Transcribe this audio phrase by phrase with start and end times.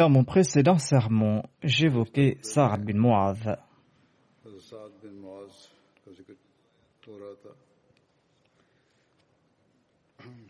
[0.00, 3.58] Dans mon précédent sermon, j'évoquais Sa'ad bin Mu'adh.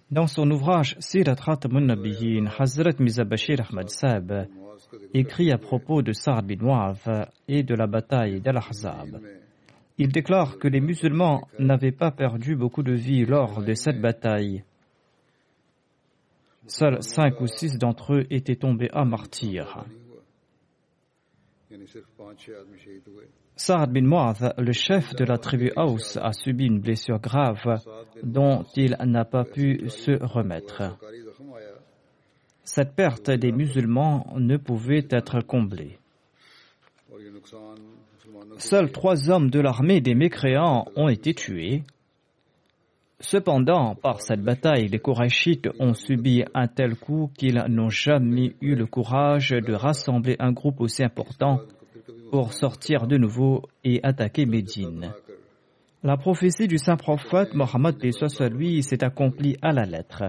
[0.08, 4.46] Dans son ouvrage Sirat Khatamun Nabiyyin, Hazrat Mizabashir Ahmad Saab
[5.14, 9.20] écrit à propos de Sa'ad bin Mu'adh et de la bataille d'Al-Ahzab.
[9.98, 14.62] Il déclare que les musulmans n'avaient pas perdu beaucoup de vies lors de cette bataille
[16.66, 19.84] Seuls cinq ou six d'entre eux étaient tombés à martyrs.
[23.56, 27.78] Saad bin Mu'adh, le chef de la tribu Haus, a subi une blessure grave
[28.22, 30.96] dont il n'a pas pu se remettre.
[32.64, 35.98] Cette perte des musulmans ne pouvait être comblée.
[38.58, 41.82] Seuls trois hommes de l'armée des mécréants ont été tués
[43.20, 48.74] Cependant, par cette bataille, les Korachites ont subi un tel coup qu'ils n'ont jamais eu
[48.74, 51.60] le courage de rassembler un groupe aussi important
[52.30, 55.12] pour sortir de nouveau et attaquer Médine.
[56.02, 57.96] La prophétie du saint prophète Mohammed
[58.52, 60.24] lui s'est accomplie à la lettre.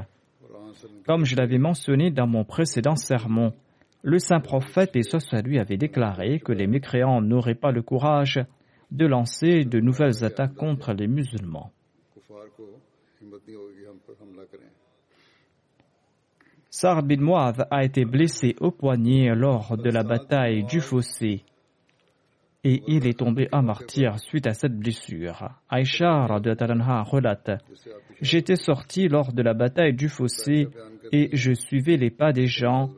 [1.05, 3.53] Comme je l'avais mentionné dans mon précédent sermon,
[4.01, 8.41] le saint prophète et lui avait déclaré que les mécréants n'auraient pas le courage
[8.91, 11.71] de lancer de nouvelles attaques contre les musulmans.
[16.69, 17.27] Sa'd bin
[17.69, 21.43] a été blessé au poignet lors de la bataille du fossé
[22.63, 25.49] et il est tombé un martyr suite à cette blessure.
[25.69, 27.51] Aïcha de Talanha relate
[28.21, 30.67] J'étais sorti lors de la bataille du fossé
[31.11, 32.89] et je suivais les pas des gens.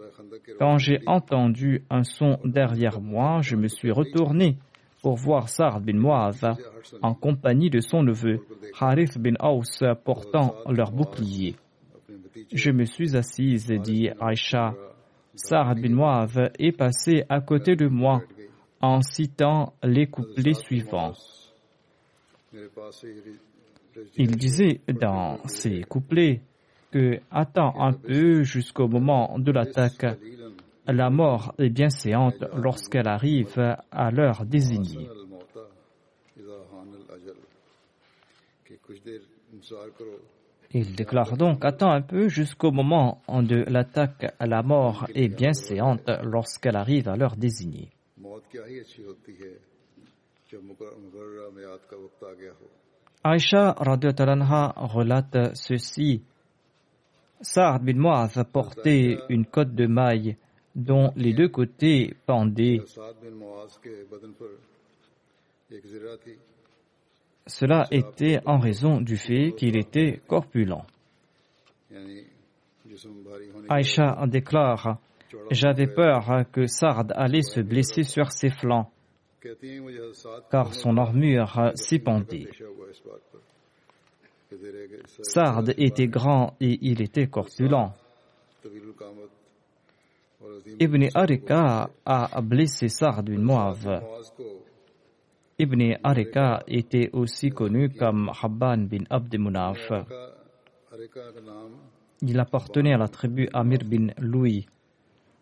[0.59, 4.57] Quand j'ai entendu un son derrière moi, je me suis retourné
[5.03, 6.55] pour voir Sa'd bin Mu'adh
[7.01, 8.39] en compagnie de son neveu
[8.79, 11.55] Harith bin Aus portant leur bouclier.
[12.51, 14.73] Je me suis assise, dit Aïcha.
[15.35, 18.21] Sa'd bin Mu'adh est passé à côté de moi
[18.81, 21.13] en citant les couplets suivants.
[24.15, 26.41] Il disait dans ces couplets
[26.91, 30.05] que attends un peu jusqu'au moment de l'attaque
[30.85, 33.57] la mort est bien séante lorsqu'elle arrive
[33.91, 35.09] à l'heure désignée.
[40.71, 46.09] Il déclare donc Attends un peu jusqu'au moment de l'attaque la mort est bien séante
[46.23, 47.89] lorsqu'elle arrive à l'heure désignée.
[53.23, 56.23] Aïcha relate ceci.
[57.41, 60.37] Saad bin Mu'adh portait une cotte de maille
[60.75, 62.81] dont les deux côtés pendaient.
[67.45, 70.83] Cela était en raison du fait qu'il était corpulent.
[73.69, 74.97] Aïcha déclare
[75.51, 78.89] J'avais peur que Sard allait se blesser sur ses flancs,
[80.49, 82.49] car son armure s'épandait.
[85.21, 87.93] Sard était grand et il était corpulent.
[90.79, 94.01] Ibn Arika a blessé Sard bin Moav.
[95.59, 99.37] Ibn Arika était aussi connu comme Habban bin Abd
[102.21, 104.65] Il appartenait à la tribu Amir bin Louis.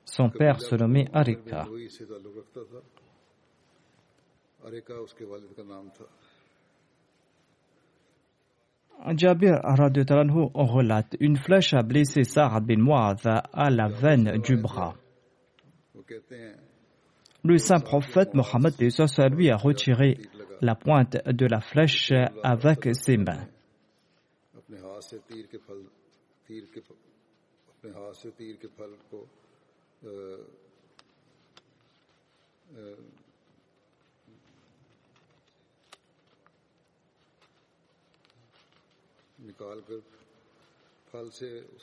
[0.05, 1.65] Son père se nommait Arika.
[9.15, 14.95] Jabir Radiotalanhu relate Une flèche a blessé Sa'ad bin Mu'adh à la veine du bras.
[17.43, 18.73] Le saint prophète Mohammed
[19.31, 20.17] lui a retiré
[20.61, 22.13] la pointe de la flèche
[22.43, 23.47] avec ses mains.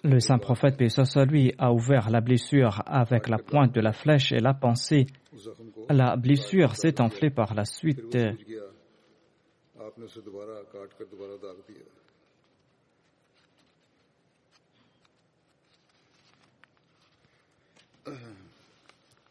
[0.04, 0.80] Le saint prophète
[1.28, 5.06] lui a ouvert la blessure avec la pointe de la flèche et l'a pensé.
[5.90, 8.16] La blessure s'est enflée par la suite.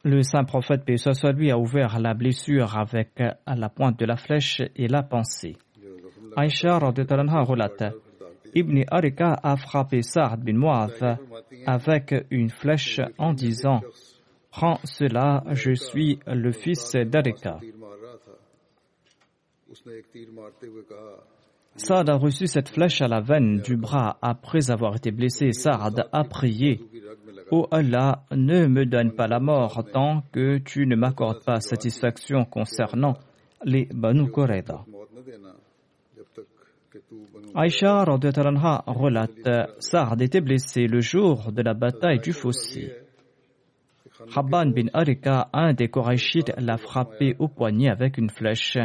[0.04, 0.84] Le saint prophète
[1.36, 5.58] lui a ouvert la blessure avec la pointe de la flèche et l'a pensé.
[6.36, 8.07] Aïcha relate
[8.58, 11.20] Ibn Arika a frappé Sa'ad bin Mu'adh
[11.68, 13.82] avec une flèche en disant
[14.50, 17.60] Prends cela, je suis le fils d'Arika.
[21.76, 25.52] Saad a reçu cette flèche à la veine du bras après avoir été blessé.
[25.52, 26.82] Saad a prié
[27.52, 32.44] Ô Allah, ne me donne pas la mort tant que tu ne m'accordes pas satisfaction
[32.46, 33.14] concernant
[33.64, 34.84] les Banu Qurayda.
[37.56, 39.50] Aïcha relate
[39.80, 42.92] Saad était blessé le jour de la bataille du fossé.
[44.36, 48.78] Habban bin Arika, un des Korachites, l'a frappé au poignet avec une flèche.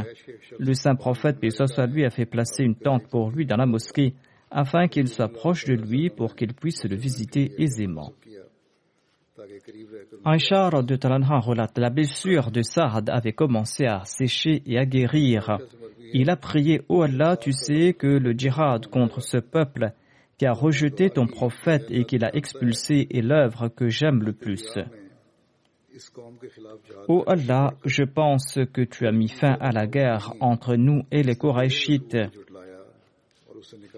[0.59, 4.15] Le saint prophète, soit lui, a fait placer une tente pour lui dans la mosquée
[4.51, 8.13] afin qu'il soit proche de lui pour qu'il puisse le visiter aisément.
[10.25, 15.59] Aïcha relate la blessure de Saad avait commencé à sécher et à guérir.
[16.13, 19.93] Il a prié, Ô Allah, tu sais que le djihad contre ce peuple
[20.39, 24.67] qui a rejeté ton prophète et qui l'a expulsé est l'œuvre que j'aime le plus.
[27.09, 31.23] Ô Allah, je pense que tu as mis fin à la guerre entre nous et
[31.23, 32.17] les Korachites.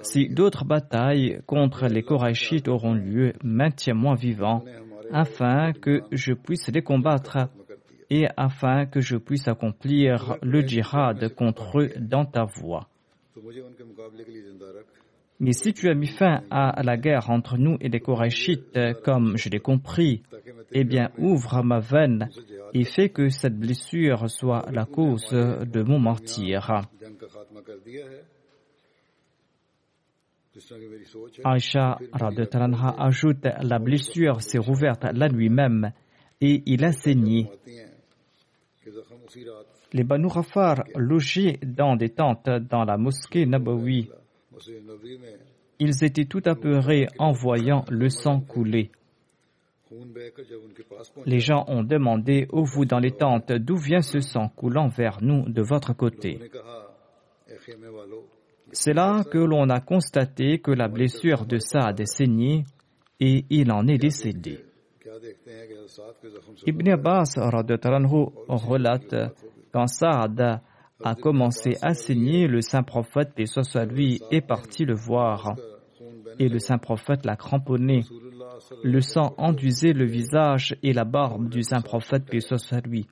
[0.02, 4.64] Si d'autres batailles contre les Korachites auront lieu, maintiens-moi vivant,
[5.14, 7.48] afin que je puisse les combattre
[8.10, 12.88] et afin que je puisse accomplir le djihad contre eux dans ta voie.
[15.40, 19.36] Mais si tu as mis fin à la guerre entre nous et les Korachites, comme
[19.36, 20.22] je l'ai compris,
[20.72, 22.28] eh bien ouvre ma veine
[22.72, 26.82] et fais que cette blessure soit la cause de mon martyr.
[31.44, 31.98] Aisha
[32.98, 35.92] ajoute la blessure s'est rouverte la nuit même
[36.40, 37.48] et il a saigné.
[39.92, 44.10] Les Banu Rafar logés dans des tentes dans la mosquée Nabawi.
[45.78, 48.90] Ils étaient tout apeurés en voyant le sang couler.
[51.26, 55.22] Les gens ont demandé au vous dans les tentes d'où vient ce sang coulant vers
[55.22, 56.38] nous de votre côté?
[58.74, 62.64] C'est là que l'on a constaté que la blessure de Saad est saignée
[63.20, 64.64] et il en est décédé.
[66.66, 67.34] Ibn Abbas
[68.48, 69.14] relate
[69.72, 70.60] quand Saad
[71.04, 75.54] a commencé à saigner, le saint prophète, et soit lui, est parti le voir.
[76.40, 78.00] Et le saint prophète l'a cramponné.
[78.82, 83.06] Le sang enduisait le visage et la barbe du saint prophète, et soit lui.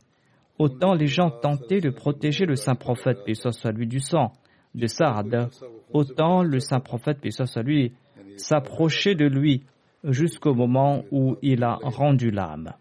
[0.58, 4.32] Autant les gens tentaient de protéger le saint prophète, et soit lui, du sang
[4.74, 5.50] de Saad,
[5.92, 7.92] autant le saint prophète, soit lui,
[8.36, 9.64] s'approchait de lui
[10.04, 12.72] jusqu'au moment où il a rendu l'âme.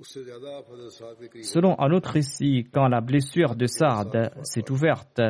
[0.00, 5.20] Selon un autre récit, quand la blessure de Saad s'est ouverte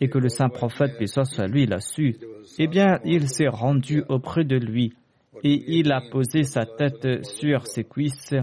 [0.00, 2.16] et que le saint prophète, soit lui, l'a su,
[2.58, 4.92] eh bien, il s'est rendu auprès de lui
[5.44, 8.34] et il a posé sa tête sur ses cuisses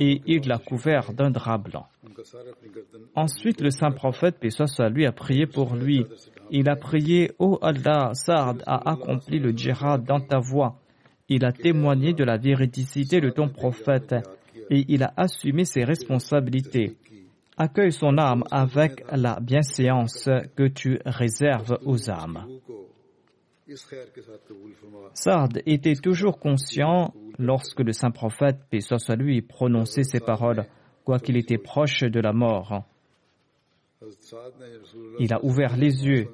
[0.00, 1.86] et il l'a couvert d'un drap blanc.
[3.14, 6.04] Ensuite, le saint prophète, paix soit lui, a prié pour lui.
[6.50, 10.80] Il a prié, Ô oh Allah, Saad a accompli le djihad dans ta voie
[11.28, 14.14] il a témoigné de la véridicité de ton prophète
[14.70, 16.96] et il a assumé ses responsabilités.
[17.56, 22.46] Accueille son âme avec la bienséance que tu réserves aux âmes.
[25.12, 30.64] Sard était toujours conscient lorsque le saint prophète, paix soit lui, prononçait ces paroles,
[31.08, 32.84] quoiqu'il était proche de la mort.
[35.18, 36.28] Il a ouvert les yeux.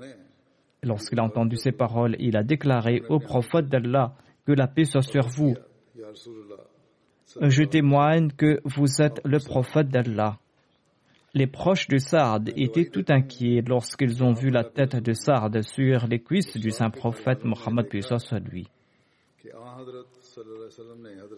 [0.83, 5.03] Lorsqu'il a entendu ces paroles, il a déclaré au prophète d'Allah que la paix soit
[5.03, 5.55] sur vous.
[7.41, 10.41] Je témoigne que vous êtes le prophète d'Allah.
[11.35, 16.09] Les proches de Sard étaient tout inquiets lorsqu'ils ont vu la tête de Sard sur
[16.09, 17.87] les cuisses du saint prophète Mohammed
[18.51, 18.67] lui.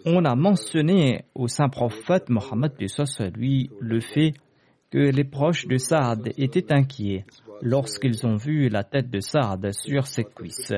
[0.04, 2.72] On a mentionné au saint prophète Mohammed
[3.34, 4.32] lui le fait
[4.90, 7.24] que les proches de Saad étaient inquiets
[7.62, 10.72] lorsqu'ils ont vu la tête de Saad sur ses cuisses.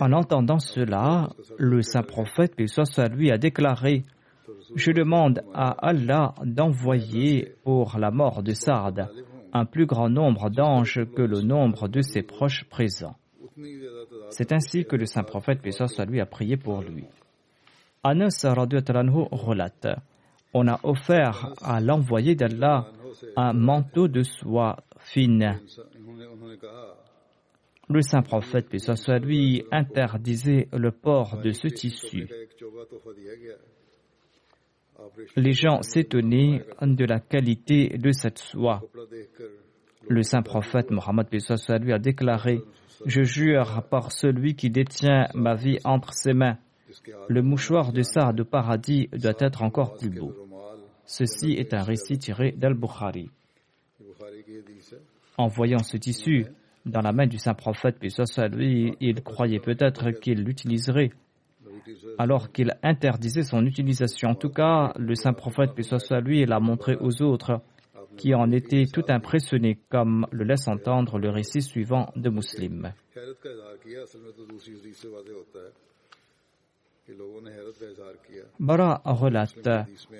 [0.00, 2.54] En entendant cela, le saint prophète,
[3.12, 4.04] lui, a déclaré
[4.74, 9.08] Je demande à Allah d'envoyer pour la mort de Saad
[9.58, 13.16] un plus grand nombre d'anges que le nombre de ses proches présents.
[14.30, 17.04] C'est ainsi que le saint prophète, que soit lui, a prié pour lui.
[18.02, 19.88] Anas relate
[20.52, 22.88] On a offert à l'envoyé d'Allah
[23.36, 25.58] un manteau de soie fine
[27.88, 32.28] le saint prophète, puis soit lui, interdisait le port de ce tissu.
[35.36, 38.82] Les gens s'étonnaient de la qualité de cette soie.
[40.08, 41.26] Le saint prophète Mohammed
[41.80, 42.60] lui a déclaré
[43.04, 46.58] Je jure par celui qui détient ma vie entre ses mains,
[47.28, 50.32] le mouchoir de Sa de paradis doit être encore plus beau.
[51.04, 53.30] Ceci est un récit tiré d'Al-Bukhari.
[55.38, 56.46] En voyant ce tissu,
[56.84, 57.98] dans la main du saint prophète,
[58.52, 61.10] lui, il croyait peut-être qu'il l'utiliserait
[62.18, 64.30] alors qu'il interdisait son utilisation.
[64.30, 67.60] En tout cas, le saint prophète, soit lui, l'a montré aux autres
[68.16, 72.92] qui en étaient tout impressionnés, comme le laisse entendre le récit suivant de Muslim.
[78.58, 79.68] Bara relate,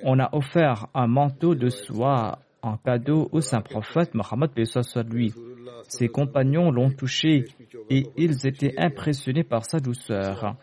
[0.02, 4.50] on a offert un manteau de soie en cadeau au saint prophète Mohammed
[5.08, 5.32] lui.
[5.88, 7.45] Ses compagnons l'ont touché
[7.90, 10.57] et ils étaient impressionnés par sa douceur.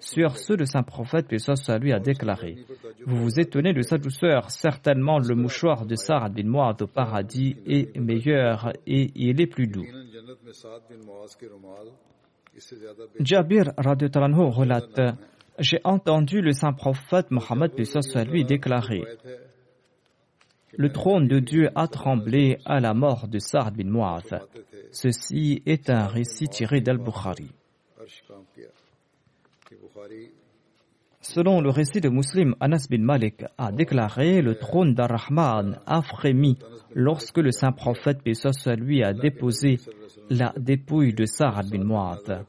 [0.00, 1.26] Sur ce, le saint prophète
[1.80, 2.56] lui a déclaré
[3.04, 4.50] Vous vous étonnez de sa douceur.
[4.50, 9.66] Certainement, le mouchoir de Sarah bin Muad au paradis est meilleur et il est plus
[9.66, 9.86] doux.
[13.20, 15.00] Jabir relate
[15.58, 17.72] J'ai entendu le saint prophète Mohammed
[18.30, 19.02] lui déclarer
[20.78, 24.40] le trône de Dieu a tremblé à la mort de Sa'd bin Mu'adh.
[24.92, 27.50] Ceci est un récit tiré d'Al-Bukhari.
[31.20, 36.56] Selon le récit de Muslim, Anas bin Malik a déclaré le trône d'Ar-Rahman a frémi
[36.94, 39.80] lorsque le saint prophète Pesos lui a déposé
[40.30, 42.44] la dépouille de Sa'd bin Mu'adh.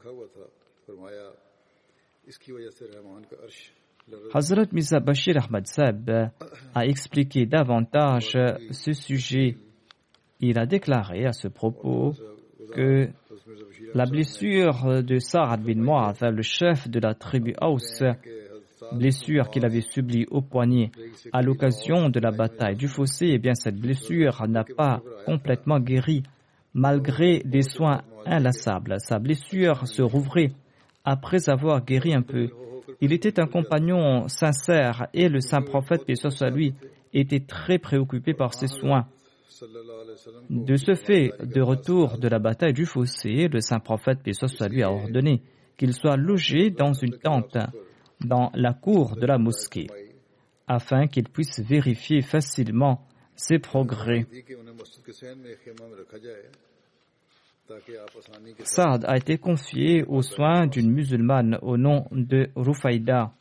[4.32, 6.30] Hazrat Mirza Bashir Ahmad Sab
[6.74, 8.38] a expliqué davantage
[8.70, 9.56] ce sujet.
[10.40, 12.14] Il a déclaré à ce propos
[12.72, 13.08] que
[13.94, 18.02] la blessure de Sa'ad bin Mu'adh, le chef de la tribu Aus,
[18.92, 20.90] blessure qu'il avait subie au poignet
[21.32, 26.22] à l'occasion de la bataille du fossé, eh bien cette blessure n'a pas complètement guéri
[26.74, 28.96] malgré des soins inlassables.
[29.00, 30.52] Sa blessure se rouvrait
[31.04, 32.50] après avoir guéri un peu.
[33.00, 36.74] Il était un compagnon sincère et le saint prophète, soit lui,
[37.12, 39.06] était très préoccupé par ses soins.
[40.48, 44.82] De ce fait, de retour de la bataille du fossé, le saint prophète, soit lui,
[44.82, 45.42] a ordonné
[45.76, 47.56] qu'il soit logé dans une tente
[48.20, 49.86] dans la cour de la mosquée,
[50.66, 54.26] afin qu'il puisse vérifier facilement ses progrès.
[58.64, 63.32] Saad a été confié aux soins d'une musulmane au nom de Rufaida.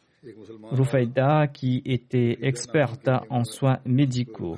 [0.72, 4.58] Rufaida qui était experte en soins médicaux.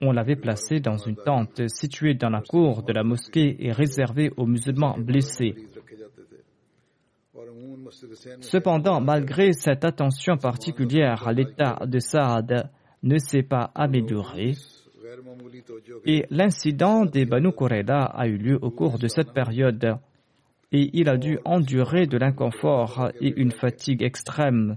[0.00, 4.30] On l'avait placé dans une tente située dans la cour de la mosquée et réservée
[4.36, 5.54] aux musulmans blessés.
[8.40, 12.70] Cependant, malgré cette attention particulière, l'état de Saad
[13.02, 14.54] ne s'est pas amélioré
[16.06, 19.98] et l'incident des Banu Qurayda a eu lieu au cours de cette période
[20.72, 24.76] et il a dû endurer de l'inconfort et une fatigue extrême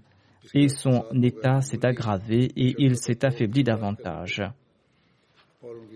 [0.53, 4.43] et son état s'est aggravé et il s'est affaibli davantage.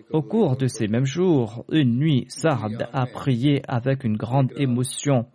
[0.09, 5.25] Au cours de ces mêmes jours, une nuit, Sard a prié avec une grande émotion.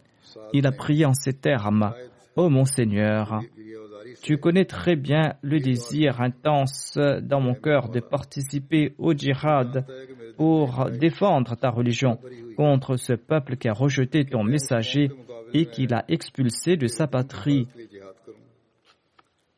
[0.53, 1.95] Il a prié en ces termes
[2.37, 3.41] Ô oh mon Seigneur,
[4.23, 9.87] tu connais très bien le désir intense dans mon cœur de participer au djihad
[10.37, 12.19] pour défendre ta religion
[12.57, 15.11] contre ce peuple qui a rejeté ton messager
[15.53, 17.69] et qui l'a expulsé de sa patrie.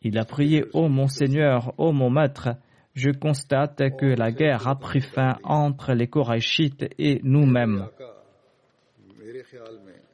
[0.02, 2.50] Il a prié Ô mon Seigneur, ô mon Maître,
[2.94, 7.88] je constate que la guerre a pris fin entre les Korachites et nous-mêmes.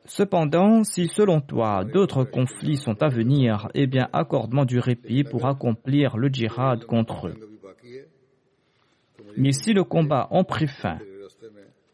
[0.06, 5.46] Cependant, si selon toi d'autres conflits sont à venir, eh bien accorde-moi du répit pour
[5.46, 7.34] accomplir le djihad contre eux.
[9.36, 10.98] Mais si le combat a pris fin,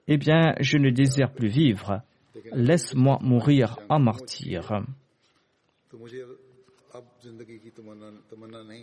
[0.09, 2.03] eh bien je ne désire plus vivre,
[2.53, 4.83] laisse-moi mourir en martyr.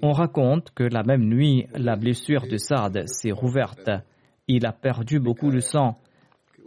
[0.01, 3.89] On raconte que la même nuit, la blessure de Saad s'est rouverte.
[4.48, 5.98] Il a perdu beaucoup de sang,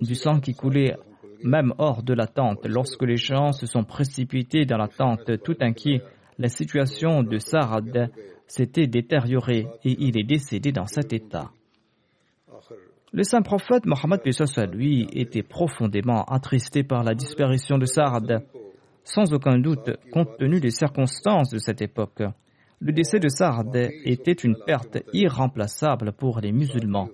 [0.02, 0.96] du sang qui coulait
[1.44, 2.66] même hors de la tente.
[2.66, 6.02] Lorsque les gens se sont précipités dans la tente, tout inquiets,
[6.38, 8.10] la situation de Saad
[8.46, 11.50] s'était détériorée et il est décédé dans cet état.
[13.12, 14.20] Le saint prophète Mohammed
[14.72, 18.44] lui était profondément attristé par la disparition de Saad.
[19.02, 22.22] Sans aucun doute, compte tenu des circonstances de cette époque,
[22.82, 27.10] le décès de Saad était une perte irremplaçable pour les musulmans.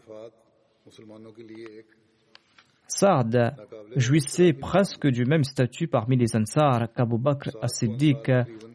[2.86, 3.54] Saad
[3.96, 8.30] jouissait presque du même statut parmi les Ansar qu'Abu Bakr as-Siddiq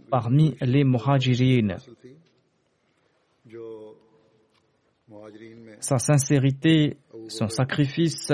[0.09, 1.77] parmi les Muhajirin.
[5.79, 8.31] Sa sincérité, son sacrifice,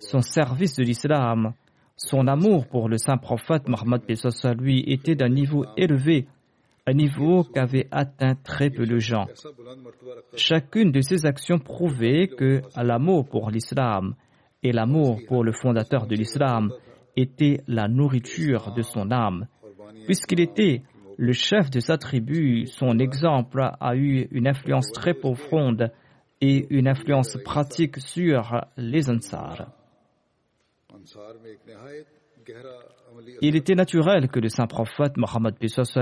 [0.00, 1.54] son service de l'islam,
[1.96, 4.02] son amour pour le saint prophète Mohammed
[4.60, 6.26] lui était d'un niveau élevé,
[6.86, 9.26] un niveau qu'avaient atteint très peu de gens.
[10.36, 14.14] Chacune de ces actions prouvait que l'amour pour l'islam
[14.62, 16.72] et l'amour pour le fondateur de l'islam
[17.16, 19.46] était la nourriture de son âme.
[20.04, 20.82] Puisqu'il était
[21.18, 25.90] le chef de sa tribu, son exemple a eu une influence très profonde
[26.40, 29.72] et une influence pratique sur les Ansar.
[33.40, 35.54] Il était naturel que le saint prophète Mohammed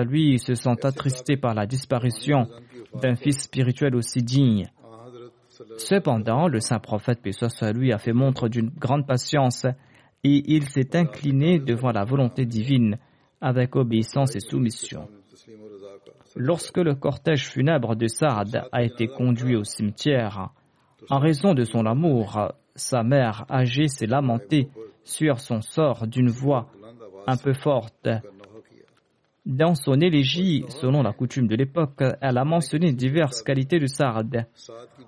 [0.08, 2.48] lui se sente attristé par la disparition
[3.00, 4.66] d'un fils spirituel aussi digne.
[5.78, 7.20] Cependant, le saint prophète
[7.74, 9.66] lui a fait montre d'une grande patience
[10.24, 12.98] et il s'est incliné devant la volonté divine
[13.40, 15.08] avec obéissance et soumission.
[16.36, 20.50] Lorsque le cortège funèbre de Saad a été conduit au cimetière,
[21.10, 24.68] en raison de son amour, sa mère âgée s'est lamentée
[25.04, 26.68] sur son sort d'une voix
[27.26, 28.08] un peu forte.
[29.44, 34.46] Dans son élégie, selon la coutume de l'époque, elle a mentionné diverses qualités de Saad.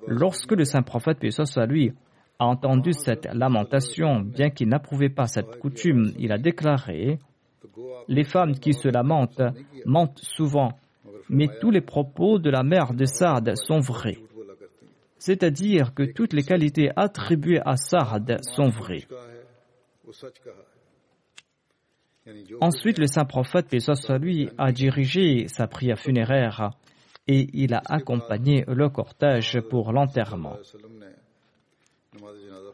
[0.06, 1.66] Lorsque le saint prophète, paix soit
[2.38, 7.18] a entendu cette lamentation, bien qu'il n'approuvait pas cette coutume, il a déclaré
[8.08, 9.42] Les femmes qui se lamentent
[9.84, 10.72] mentent souvent,
[11.28, 14.18] mais tous les propos de la mère de Saad sont vrais.
[15.18, 19.06] C'est-à-dire que toutes les qualités attribuées à Saad sont vraies.
[22.60, 24.20] Ensuite, le saint prophète, paix soit
[24.58, 26.70] a dirigé sa prière funéraire
[27.28, 30.56] et il a accompagné le cortège pour l'enterrement.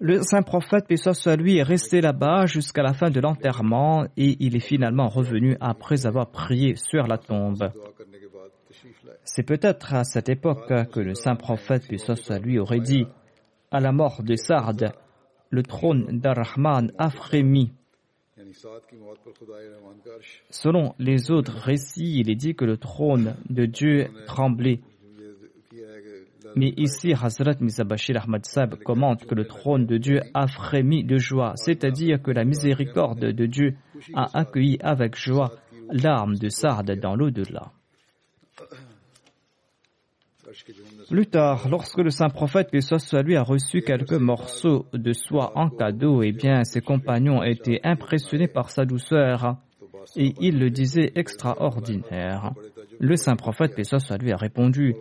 [0.00, 4.36] Le saint prophète, paix soit lui, est resté là-bas jusqu'à la fin de l'enterrement et
[4.40, 7.70] il est finalement revenu après avoir prié sur la tombe.
[9.24, 13.06] C'est peut-être à cette époque que le saint prophète, paix soit lui, aurait dit
[13.70, 14.92] À la mort de Sard,
[15.50, 17.72] le trône d'Ar-Rahman a frémi
[20.50, 24.80] Selon les autres récits, il est dit que le trône de Dieu tremblait.
[26.56, 31.16] Mais ici, Hazrat Mizabashir Ahmad Sab commente que le trône de Dieu a frémi de
[31.16, 33.74] joie, c'est-à-dire que la miséricorde de Dieu
[34.14, 35.52] a accueilli avec joie
[35.90, 37.72] l'arme de Sard dans l'au-delà.
[41.08, 45.52] Plus tard, lorsque le saint prophète, que soit lui, a reçu quelques morceaux de soie
[45.56, 49.56] en cadeau, eh bien, ses compagnons étaient impressionnés par sa douceur
[50.16, 52.52] et ils le disaient extraordinaire.
[52.98, 54.94] Le saint prophète, que soit lui, a répondu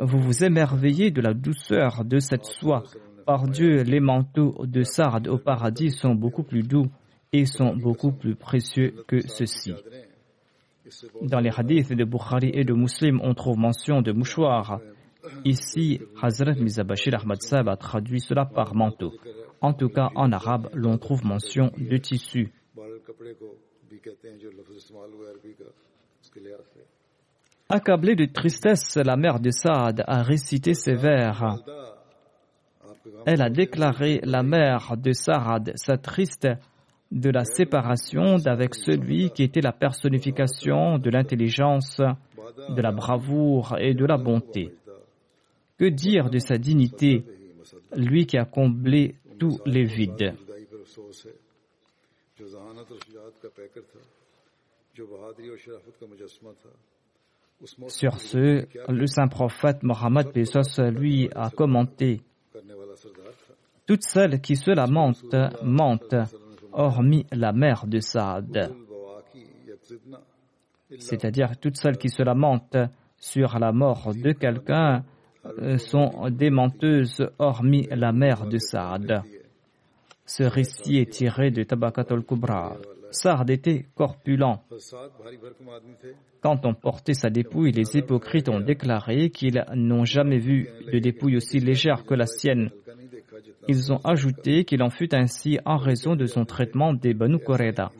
[0.00, 2.82] Vous vous émerveillez de la douceur de cette soie.
[3.26, 6.86] Par Dieu, les manteaux de sardes au paradis sont beaucoup plus doux
[7.32, 9.72] et sont beaucoup plus précieux que ceux-ci.
[11.22, 14.80] Dans les hadiths de Bukhari et de Muslim, on trouve mention de mouchoirs.
[15.44, 19.12] Ici, Hazrat Mizabashir Ahmad Sab a traduit cela par manteau.
[19.60, 22.52] En tout cas, en arabe, l'on trouve mention de tissu.
[27.68, 31.56] Accablée de tristesse, la mère de Saad a récité ces vers.
[33.24, 36.46] Elle a déclaré la mère de Saad triste
[37.10, 43.94] de la séparation d'avec celui qui était la personnification de l'intelligence, de la bravoure et
[43.94, 44.72] de la bonté.
[45.78, 47.24] Que dire de sa dignité,
[47.94, 50.34] lui qui a comblé tous les vides?
[57.88, 60.28] Sur ce, le saint prophète Mohammed
[60.98, 62.22] lui a commenté.
[63.86, 66.16] Toutes celles qui se lamentent mentent,
[66.76, 68.72] hormis la mère de Saad.
[70.98, 72.76] C'est-à-dire toutes celles qui se lamentent
[73.16, 75.04] sur la mort de quelqu'un
[75.58, 79.22] euh, sont des menteuses, hormis la mère de Saad.
[80.24, 82.76] Ce récit est tiré de Tabakat al-Kubra.
[83.10, 84.60] Saad était corpulent.
[86.40, 91.36] Quand on portait sa dépouille, les hypocrites ont déclaré qu'ils n'ont jamais vu de dépouille
[91.36, 92.70] aussi légère que la sienne.
[93.68, 97.90] Ils ont ajouté qu'il en fut ainsi en raison de son traitement des Banu Koreda,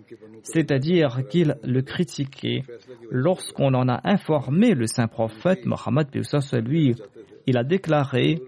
[0.42, 2.62] c'est-à-dire qu'ils le critiquaient.
[3.10, 6.08] Lorsqu'on en a informé le saint prophète Mohammed
[6.64, 6.94] lui,
[7.46, 8.40] il a déclaré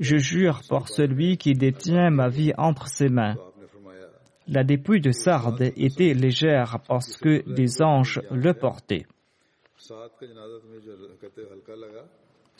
[0.00, 3.36] Je jure par celui qui détient ma vie entre ses mains.
[4.48, 9.06] La dépouille de Sardes était légère parce que des anges le portaient.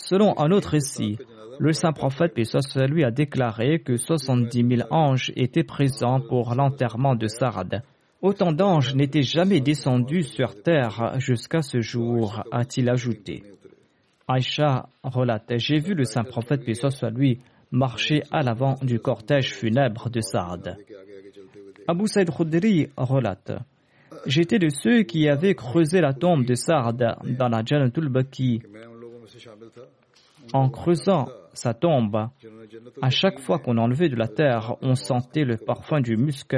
[0.03, 1.19] Selon un autre récit,
[1.59, 7.15] le saint prophète Pessoa lui a déclaré que 70 000 anges étaient présents pour l'enterrement
[7.15, 7.83] de Sardes.
[8.23, 13.43] Autant d'anges n'étaient jamais descendus sur terre jusqu'à ce jour, a-t-il ajouté.
[14.27, 20.09] Aïcha relate J'ai vu le saint prophète Pessoa lui marcher à l'avant du cortège funèbre
[20.09, 20.77] de Sardes.
[21.87, 23.53] Abu Saïd Khudri relate
[24.27, 28.63] J'étais de ceux qui avaient creusé la tombe de Sard dans la Janatul Baki.
[30.53, 32.29] En creusant sa tombe,
[33.03, 36.57] à chaque fois qu'on enlevait de la terre, on sentait le parfum du musc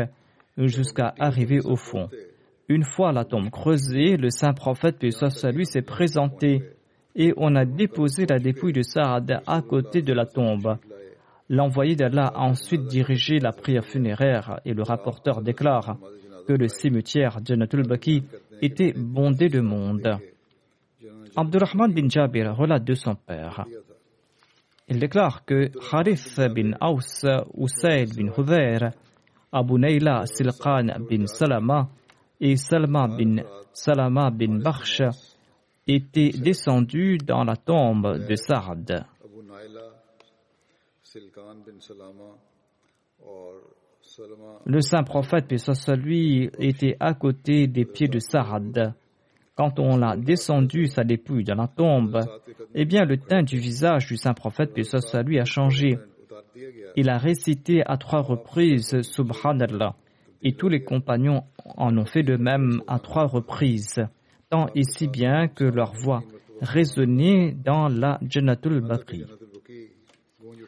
[0.56, 2.08] jusqu'à arriver au fond.
[2.68, 5.10] Une fois la tombe creusée, le saint prophète, paix
[5.52, 6.62] lui, s'est présenté
[7.14, 10.78] et on a déposé la dépouille de Saad à côté de la tombe.
[11.48, 15.98] L'envoyé d'Allah a ensuite dirigé la prière funéraire et le rapporteur déclare
[16.46, 18.22] que le cimetière Janatul Baki
[18.62, 20.18] était bondé de monde.
[21.36, 23.64] Abdurrahman bin Jabir relate de son père.
[24.88, 27.24] Il déclare que Harith bin Aus,
[27.56, 28.90] Usaid bin Hudayr,
[29.50, 31.88] Abu Nayla Silqan bin Salama
[32.40, 33.36] et Salma bin
[33.72, 35.02] Salama bin Bakhsh
[35.86, 39.06] étaient descendus dans la tombe de Sard.
[44.66, 45.58] Le saint prophète, puis
[45.96, 48.94] lui, était à côté des pieds de Sarad.
[49.54, 52.20] Quand on l'a descendu sa dépouille dans la tombe,
[52.74, 54.84] eh bien le teint du visage du saint prophète, puis
[55.26, 55.98] lui, a changé.
[56.96, 59.94] Il a récité à trois reprises Subhanallah,
[60.42, 61.42] et tous les compagnons
[61.76, 64.00] en ont fait de même à trois reprises,
[64.50, 66.22] tant et si bien que leur voix
[66.60, 69.24] résonnait dans la Jannatul Bakri.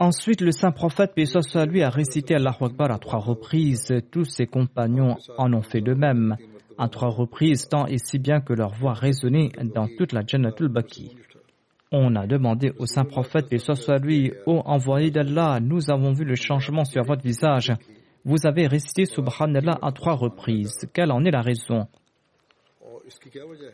[0.00, 3.92] Ensuite, le saint prophète, paix soit lui, a récité Allah Akbar à trois reprises.
[4.10, 6.36] Tous ses compagnons en ont fait de même,
[6.78, 10.68] à trois reprises, tant et si bien que leur voix résonnait dans toute la Jannatul
[10.68, 11.16] Baki.
[11.92, 16.24] On a demandé au saint prophète, paix soit lui, ô envoyé d'Allah, nous avons vu
[16.24, 17.72] le changement sur votre visage.
[18.24, 20.88] Vous avez récité Subhanallah à trois reprises.
[20.92, 21.86] Quelle en est la raison?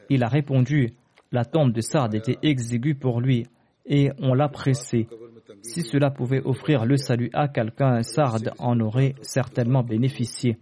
[0.09, 0.93] Il a répondu,
[1.33, 3.47] la tombe de Sard était exiguë pour lui
[3.87, 5.07] et on l'a pressé.
[5.63, 10.59] Si cela pouvait offrir le salut à quelqu'un, Sard en aurait certainement bénéficié.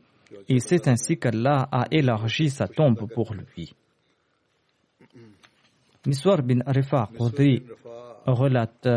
[0.49, 3.75] Et c'est ainsi qu'Allah a élargi sa tombe pour lui.
[6.07, 7.11] Miswar bin Arifa
[8.27, 8.89] relate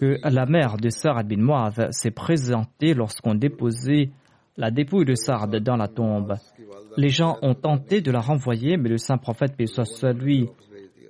[0.00, 4.10] que la mère de Sard bin Muaz s'est présentée lorsqu'on déposait
[4.56, 6.36] la dépouille de Sard dans la tombe.
[6.96, 9.66] Les gens ont tenté de la renvoyer, mais le saint prophète, paix
[10.14, 10.48] lui,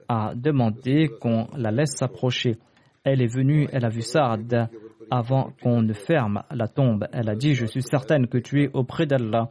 [0.09, 2.57] a demandé qu'on la laisse s'approcher.
[3.05, 4.69] Elle est venue, elle a vu Saad
[5.13, 7.07] avant qu'on ne ferme la tombe.
[7.13, 9.51] Elle a dit, je suis certaine que tu es auprès d'Allah.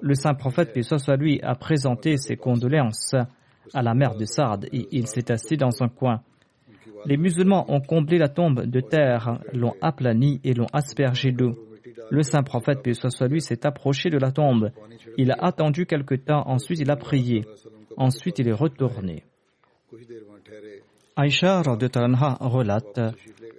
[0.00, 3.16] Le saint prophète, puis soit lui, a présenté ses condoléances
[3.74, 6.22] à la mère de Saad et il s'est assis dans un coin.
[7.06, 11.58] Les musulmans ont comblé la tombe de terre, l'ont aplanie et l'ont aspergé d'eau.
[12.10, 14.70] Le saint prophète, puis soit lui, s'est approché de la tombe.
[15.18, 17.44] Il a attendu quelque temps, ensuite il a prié.
[17.96, 19.24] Ensuite il est retourné.
[21.16, 23.00] Aïcha relate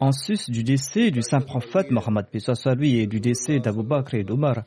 [0.01, 2.25] En sus du décès du saint prophète Mohammed
[2.75, 4.63] lui et du décès d'Abu Bakr et d'Omar,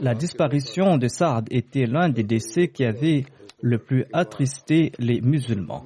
[0.00, 3.24] la disparition de Saad était l'un des décès qui avait
[3.62, 5.82] le plus attristé les musulmans.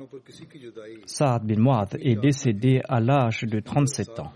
[1.07, 4.33] Saad bin Muad est décédé à l'âge de 37 ans.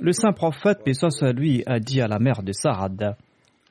[0.00, 0.92] Le saint prophète, paix
[1.34, 3.16] lui, a dit à la mère de Saad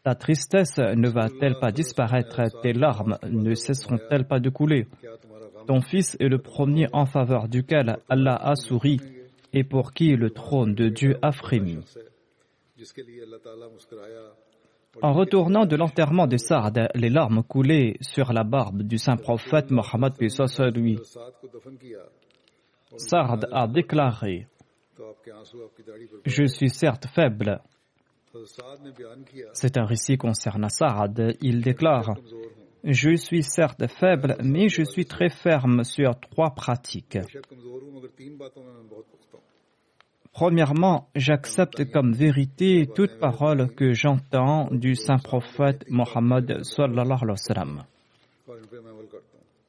[0.03, 2.39] Ta tristesse ne va-t-elle pas disparaître?
[2.61, 4.85] Tes larmes ne cesseront-elles pas de couler?
[5.67, 8.99] Ton fils est le premier en faveur duquel Allah a souri
[9.53, 11.79] et pour qui le trône de Dieu a frémi.
[15.01, 19.71] En retournant de l'enterrement de Saad, les larmes coulaient sur la barbe du saint prophète
[19.71, 20.13] Mohammed
[20.75, 20.99] lui.
[22.97, 24.47] Saad a déclaré
[26.25, 27.61] Je suis certes faible.
[29.53, 31.37] C'est un récit concernant Saad.
[31.41, 32.15] Il déclare
[32.83, 37.19] Je suis certes faible, mais je suis très ferme sur trois pratiques.
[40.33, 46.61] Premièrement, j'accepte comme vérité toute parole que j'entends du saint prophète Mohammed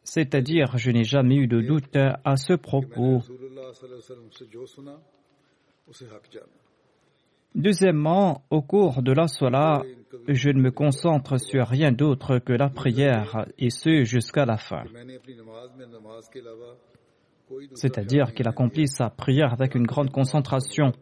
[0.05, 3.22] C'est-à-dire, je n'ai jamais eu de doute à ce propos.
[7.55, 9.83] Deuxièmement, au cours de la Salah,
[10.29, 14.85] je ne me concentre sur rien d'autre que la prière, et ce jusqu'à la fin
[17.75, 20.93] c'est-à-dire qu'il accomplit sa prière avec une grande concentration.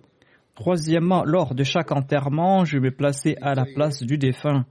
[0.54, 4.66] Troisièmement, lors de chaque enterrement, je me plaçais à la place du défunt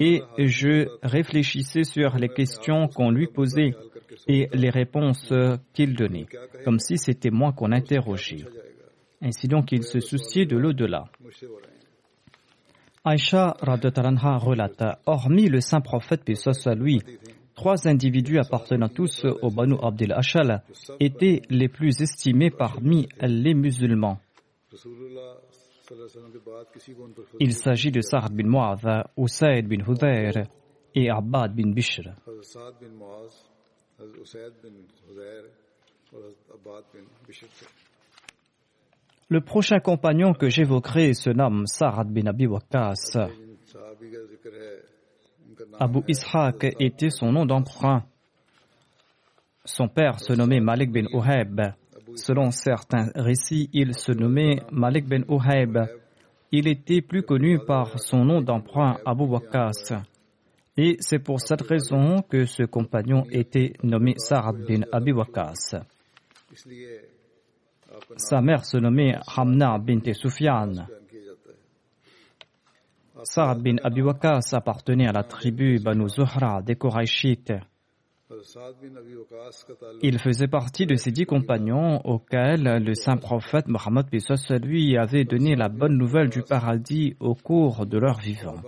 [0.00, 3.74] et je réfléchissais sur les questions qu'on lui posait
[4.26, 5.32] et les réponses
[5.74, 6.26] qu'il donnait,
[6.64, 8.44] comme si c'était moi qu'on interrogeait.
[9.20, 11.04] Ainsi donc, il se souciait de l'au-delà.
[13.04, 16.52] Aïcha relate, hormis le saint prophète, paix soit
[17.54, 20.62] trois individus appartenant tous au Banu Abdel Ashal
[21.00, 24.20] étaient les plus estimés parmi les musulmans.
[27.40, 30.44] Il s'agit de Sa'ad bin Mu'adh, Usaid bin Hudayr
[30.94, 32.10] et Abbad bin Bishr.
[39.30, 43.28] Le prochain compagnon que j'évoquerai se nomme Sa'ad bin Abi Waqqas.
[45.78, 48.04] Abu Ishaq était son nom d'emprunt.
[49.66, 51.60] Son père se nommait Malik bin Uhayb.
[52.14, 55.78] Selon certains récits, il se nommait Malik bin Uhayb.
[56.50, 60.04] Il était plus connu par son nom d'emprunt Abu Waqqas.
[60.78, 65.82] Et c'est pour cette raison que ce compagnon était nommé Sa'ad bin Abi Waqqas.
[68.16, 70.86] Sa mère se nommait Hamna bint Sufyan.
[73.24, 74.02] Saad bin Abi
[74.52, 77.52] appartenait à la tribu Banu Zuhra des Quraishites.
[80.02, 84.06] Il faisait partie de ces dix compagnons auxquels le saint prophète Mohammed
[84.62, 88.60] lui avait donné la bonne nouvelle du paradis au cours de leur vivant.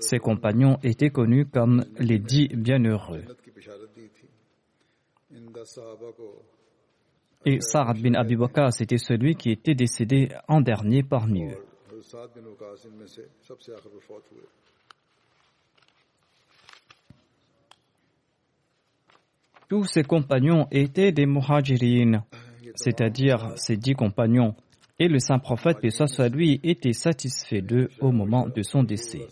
[0.00, 3.24] Ces compagnons étaient connus comme les dix bienheureux.
[7.44, 11.58] Et Sa'ad bin Abi Waqas était celui qui était décédé en dernier parmi eux.
[19.68, 22.24] Tous ses compagnons étaient des muhajirin,
[22.74, 24.54] c'est-à-dire ses dix compagnons,
[24.98, 29.26] et le saint prophète, paix soit lui, était satisfait d'eux au moment de son décès.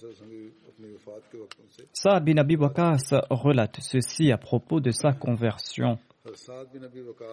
[1.92, 5.98] Saad bin Abi relate ceci à propos de sa conversion.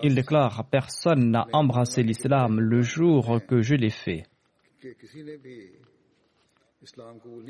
[0.03, 4.23] Il déclare Personne n'a embrassé l'islam le jour que je l'ai fait.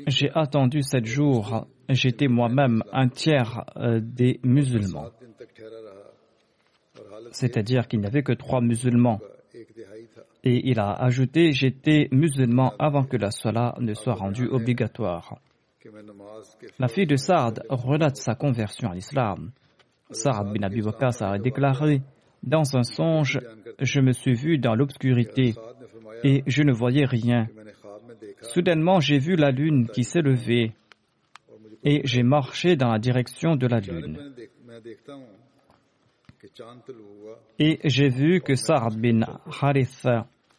[0.06, 1.66] J'ai attendu sept jours.
[1.88, 5.10] J'étais moi-même un tiers euh, des musulmans.
[7.30, 9.20] C'est-à-dire qu'il n'y avait que trois musulmans.
[10.44, 15.38] Et il a ajouté J'étais musulman avant que la salat ne soit rendue obligatoire.
[16.78, 19.52] La fille de Saad relate sa conversion à l'islam.
[20.10, 20.82] Saad bin Abi
[21.20, 22.02] a déclaré
[22.42, 23.38] Dans un songe,
[23.80, 25.54] je me suis vu dans l'obscurité
[26.24, 27.46] et je ne voyais rien.
[28.42, 30.72] Soudainement, j'ai vu la lune qui s'est levée
[31.84, 34.18] et j'ai marché dans la direction de la lune.
[37.58, 39.20] Et j'ai vu que Sa'ad bin
[39.60, 40.06] Harith,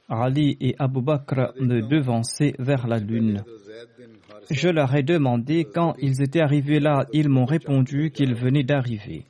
[0.10, 3.44] Ali et Abu Bakr me devançaient vers la lune.
[4.50, 7.06] Je leur ai demandé quand ils étaient arrivés là.
[7.14, 9.26] Ils m'ont répondu qu'ils venaient d'arriver.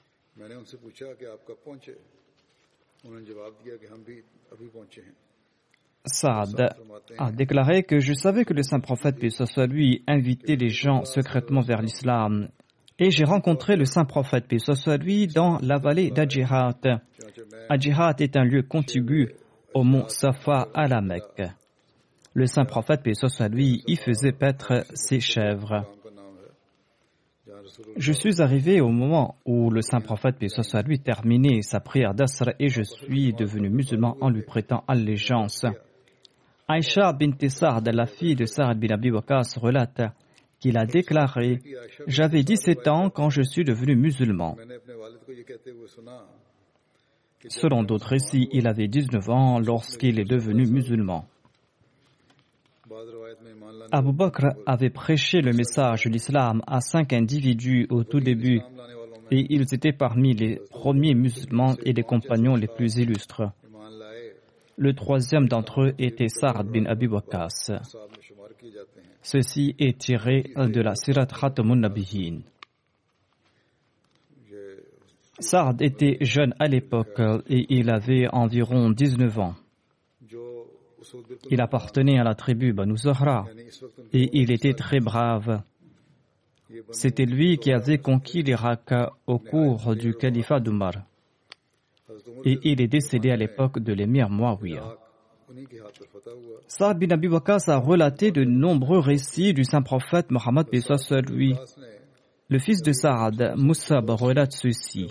[6.06, 6.70] Saad
[7.18, 11.04] a déclaré que je savais que le saint prophète, puis soit lui, invitait les gens
[11.04, 12.50] secrètement vers l'islam.
[12.98, 16.80] Et j'ai rencontré le saint prophète, puis soit lui, dans la vallée d'Adjirat.
[17.70, 19.34] Adjirat est un lieu contigu
[19.74, 21.44] au mont Safa à la Mecque.
[22.34, 25.86] Le saint prophète, puis soit lui, y faisait paître ses chèvres.
[27.98, 32.14] Je suis arrivé au moment où le saint prophète, puis soit lui, terminait sa prière
[32.14, 35.66] d'Asr et je suis devenu musulman en lui prêtant allégeance.
[36.68, 40.02] Aïcha bint Sa'd, la fille de Sa'd bin Abi Waqas, relate
[40.60, 41.60] qu'il a déclaré
[42.08, 44.56] J'avais 17 ans quand je suis devenu musulman.
[47.48, 51.26] Selon d'autres récits, il avait 19 ans lorsqu'il est devenu musulman.
[53.92, 58.62] Abu Bakr avait prêché le message de l'islam à cinq individus au tout début
[59.32, 63.52] et ils étaient parmi les premiers musulmans et les compagnons les plus illustres.
[64.78, 67.72] Le troisième d'entre eux était Sa'ad bin Abi Waqqas.
[69.22, 72.42] Ceci est tiré de la Sirat Khatamun Nabihin.
[75.40, 79.56] Sa'ad était jeune à l'époque et il avait environ 19 ans.
[81.50, 83.46] Il appartenait à la tribu Banu Zahra
[84.14, 85.62] et il était très brave.
[86.92, 88.94] C'était lui qui avait conquis l'Irak
[89.26, 90.94] au cours du califat d'Umar.
[92.46, 94.96] Et il est décédé à l'époque de l'émir Muawiyah.
[96.68, 100.68] Saad bin Abi a relaté de nombreux récits du saint prophète Mohammed
[101.28, 101.56] lui.
[102.50, 105.08] Le fils de Saad, Moussab, relate ceci.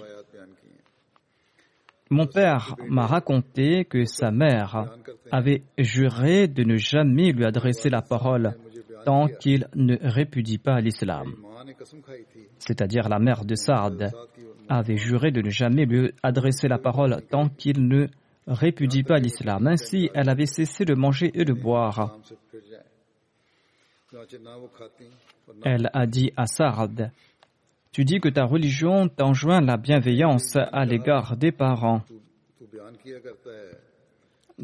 [2.11, 4.87] Mon père m'a raconté que sa mère
[5.31, 8.57] avait juré de ne jamais lui adresser la parole
[9.05, 11.35] tant qu'il ne répudie pas l'islam.
[12.59, 14.13] C'est-à-dire la mère de Saad
[14.69, 18.07] avait juré de ne jamais lui adresser la parole tant qu'il ne
[18.47, 19.67] répudie pas l'islam.
[19.67, 22.19] Ainsi, elle avait cessé de manger et de boire.
[25.65, 27.13] Elle a dit à Saad,
[27.93, 32.03] tu dis que ta religion t'enjoint la bienveillance à l'égard des parents.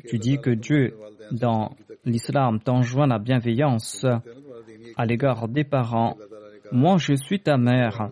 [0.06, 0.94] Tu dis que Dieu,
[1.30, 4.04] dans l'islam, t'enjoint la bienveillance
[4.96, 6.16] à l'égard des parents.
[6.72, 8.10] Moi, je suis ta mère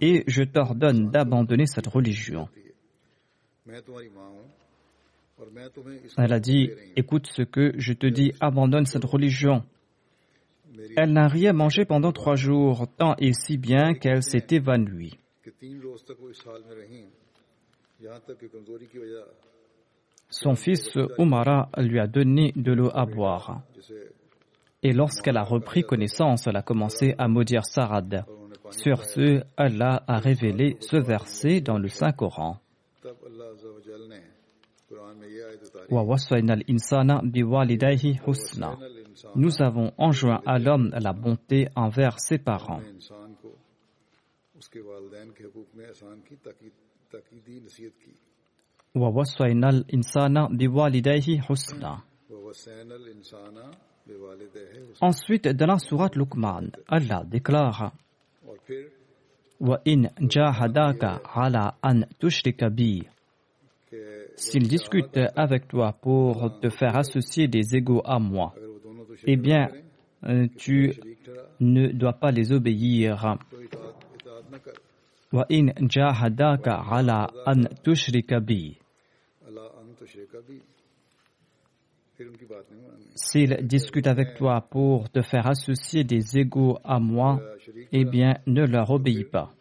[0.00, 2.48] et je t'ordonne d'abandonner cette religion.
[6.16, 9.64] Elle a dit, écoute ce que je te dis, abandonne cette religion.
[10.96, 15.18] Elle n'a rien mangé pendant trois jours, tant et si bien qu'elle s'est évanouie.
[20.28, 23.62] Son fils Umara lui a donné de l'eau à boire.
[24.82, 28.24] Et lorsqu'elle a repris connaissance, elle a commencé à maudire Sarad.
[28.70, 32.58] Sur ce, Allah a révélé ce verset dans le Saint-Coran.
[39.34, 42.80] Nous avons enjoint à l'homme la bonté envers ses parents.
[55.00, 57.92] Ensuite, dans la sourate Luqman, Allah déclare
[64.36, 68.54] S'ils discutent avec toi pour te faire associer des égaux à moi,
[69.26, 69.68] eh bien,
[70.24, 70.92] euh, tu
[71.60, 73.36] ne dois pas les obéir.
[83.14, 87.42] S'ils discutent avec toi pour te faire associer des égaux à moi,
[87.92, 89.52] eh bien, ne leur obéis pas.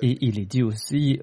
[0.00, 1.20] Et il est dit aussi,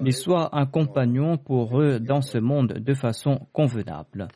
[0.00, 4.28] mais sois un compagnon pour eux dans ce monde de façon convenable.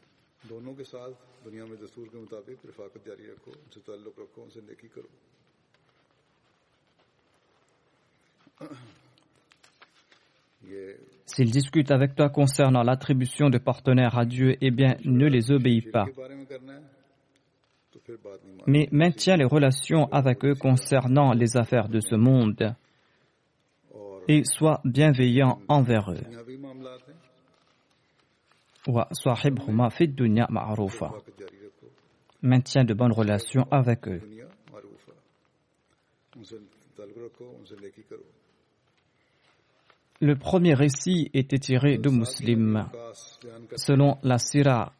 [11.26, 15.82] S'ils discutent avec toi concernant l'attribution de partenaires à Dieu, eh bien, ne les obéis
[15.82, 16.06] pas.
[18.66, 22.74] Mais maintiens les relations avec eux concernant les affaires de ce monde
[24.28, 26.22] et sois bienveillant envers eux.
[32.42, 34.20] Maintiens de bonnes relations avec eux.
[40.20, 42.88] Le premier récit était tiré de Muslim.
[43.76, 44.92] Selon la Sira,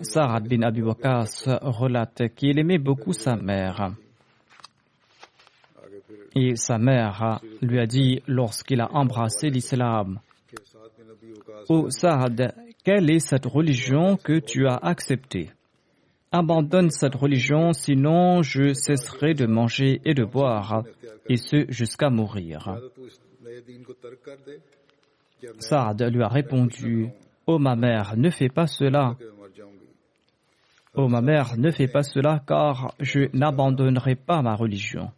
[0.00, 3.92] Sa'ad bin Abi Waqas relate qu'il aimait beaucoup sa mère.
[6.34, 10.20] Et sa mère lui a dit lorsqu'il a embrassé l'islam,
[11.68, 15.50] Ô Saad, quelle est cette religion que tu as acceptée?
[16.32, 20.82] Abandonne cette religion, sinon je cesserai de manger et de boire,
[21.28, 22.78] et ce jusqu'à mourir.
[25.58, 27.10] Saad lui a répondu,
[27.46, 29.16] Ô ma mère, ne fais pas cela.
[30.94, 35.10] Ô ma mère, ne fais pas cela car je n'abandonnerai pas ma religion.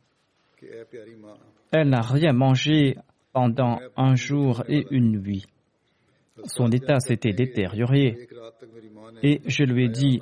[1.73, 2.97] Elle n'a rien mangé
[3.33, 5.45] pendant un jour et une nuit.
[6.45, 8.29] Son état s'était détérioré
[9.23, 10.21] et je lui ai dit,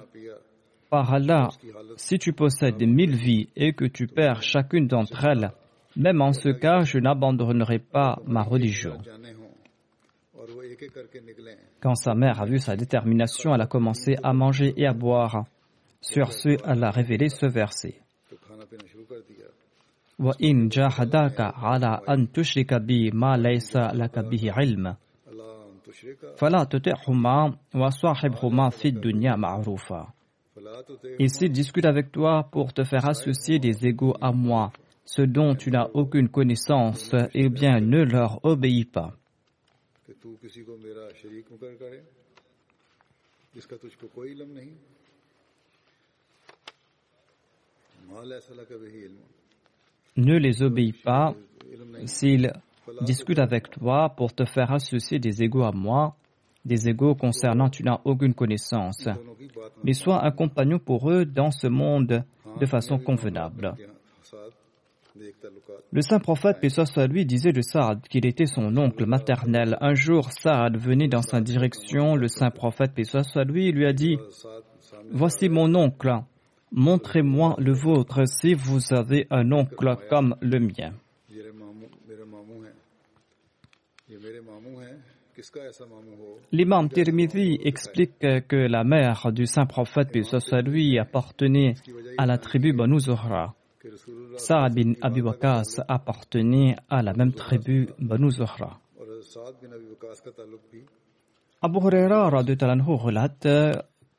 [0.91, 1.49] par Allah,
[1.97, 5.53] si tu possèdes mille vies et que tu perds chacune d'entre elles,
[5.97, 8.99] même en ce cas, je n'abandonnerai pas ma religion.
[11.81, 15.45] Quand sa mère a vu sa détermination, elle a commencé à manger et à boire.
[16.01, 18.02] Sur ce, elle a révélé ce verset.
[20.22, 24.96] وإن جاهداك على أن تشرك بي ما ليس لك به علم
[26.38, 30.14] فلا تطعهما وصاحبهما في الدنيا معروفا
[31.20, 34.72] Et s'ils discutent avec toi pour te faire associer des égaux à moi,
[35.06, 39.14] ce dont tu n'as aucune connaissance, eh bien ne leur obéis pas.
[50.17, 51.35] Ne les obéis pas
[52.05, 52.53] s'ils
[53.03, 56.17] discutent avec toi pour te faire associer des égaux à moi,
[56.65, 59.09] des égaux concernant tu n'as aucune connaissance,
[59.83, 62.25] mais sois un compagnon pour eux dans ce monde
[62.61, 63.75] de façon convenable.
[65.91, 69.77] Le saint prophète, paix soit lui, disait de Saad qu'il était son oncle maternel.
[69.81, 72.17] Un jour, Saad venait dans sa direction.
[72.17, 74.17] Le saint prophète, paix soit lui, lui a dit
[75.11, 76.23] Voici mon oncle.
[76.73, 80.93] Montrez-moi le vôtre si vous avez un oncle comme le mien.
[86.51, 91.75] L'imam Tirmidhi explique que la mère du saint prophète, soit lui, appartenait
[92.19, 93.55] à la tribu Banu Zuhra.
[94.37, 95.23] Saad bin Abi
[95.89, 98.79] appartenait à la même tribu Banu Zuhra.
[101.61, 103.49] Abu Huraira relate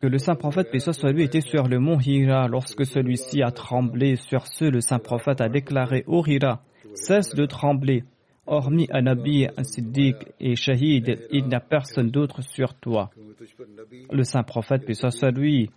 [0.03, 2.49] que le saint prophète, paix soit lui, était sur le mont Hira.
[2.49, 6.59] Lorsque celui-ci a tremblé sur ce, le saint prophète a déclaré Ô Hira,
[6.93, 8.03] cesse de trembler.
[8.45, 13.11] Hormis un Nabi, un Siddiq et Shahid, il n'y a personne d'autre sur toi.
[14.11, 15.69] Le saint prophète, paix soit lui,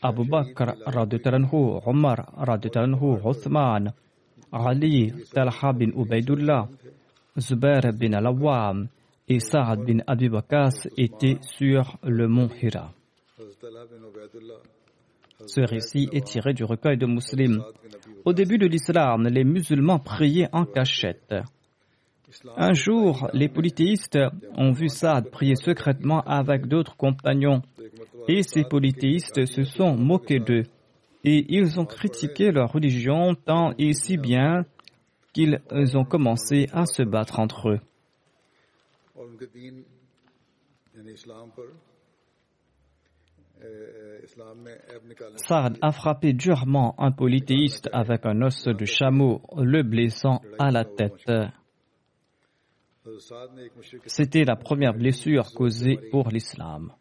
[0.00, 3.92] Abu Bakr, anhu, Omar, anhu, Othman,
[4.52, 6.66] Ali, Talha bin Ubaidullah,
[7.38, 8.88] Zubair bin Al-Awwam
[9.28, 12.95] et Saad bin Abi Bakas étaient sur le mont Hira.
[15.46, 17.62] Ce récit est tiré du recueil de Muslim.
[18.24, 21.34] Au début de l'islam, les musulmans priaient en cachette.
[22.56, 24.18] Un jour, les polythéistes
[24.56, 27.62] ont vu Saad prier secrètement avec d'autres compagnons
[28.28, 30.64] et ces polythéistes se sont moqués d'eux
[31.24, 34.64] et ils ont critiqué leur religion tant et si bien
[35.32, 35.60] qu'ils
[35.94, 37.80] ont commencé à se battre entre eux.
[45.36, 50.84] Saad a frappé durement un polythéiste avec un os de chameau, le blessant à la
[50.84, 51.30] tête.
[54.06, 56.92] C'était la première blessure causée pour l'islam.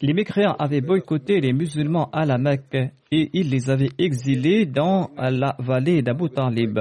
[0.00, 2.74] Les mécréants avaient boycotté les musulmans à la Mecque
[3.12, 6.78] et ils les avaient exilés dans la vallée d'Abu Talib.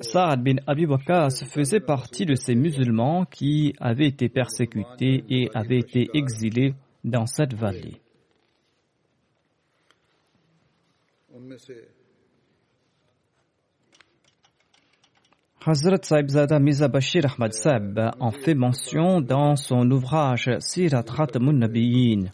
[0.00, 5.78] Saad bin Abi Waqas faisait partie de ces musulmans qui avaient été persécutés et avaient
[5.78, 6.74] été exilés
[7.04, 8.00] dans cette vallée.
[15.66, 22.32] Hazrat Saibzada Miza Bashir Ahmad Sab en fait mention dans son ouvrage Sirat Khatamun Nabiyin.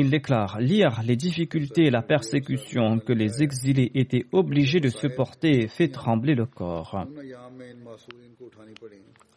[0.00, 5.66] Il déclare lire les difficultés et la persécution que les exilés étaient obligés de supporter
[5.66, 7.04] fait trembler le corps.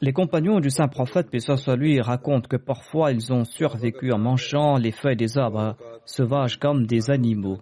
[0.02, 1.58] Les compagnons du saint prophète, paix soit
[2.02, 7.10] racontent que parfois ils ont survécu en mangeant les feuilles des arbres sauvages comme des
[7.10, 7.58] animaux.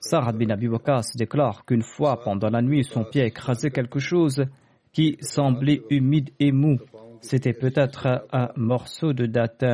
[0.00, 0.68] Sarah bin Abi
[1.14, 4.44] déclare qu'une fois pendant la nuit, son pied a écrasé quelque chose
[4.92, 6.76] qui semblait humide et mou.
[7.22, 9.64] C'était peut-être un morceau de date.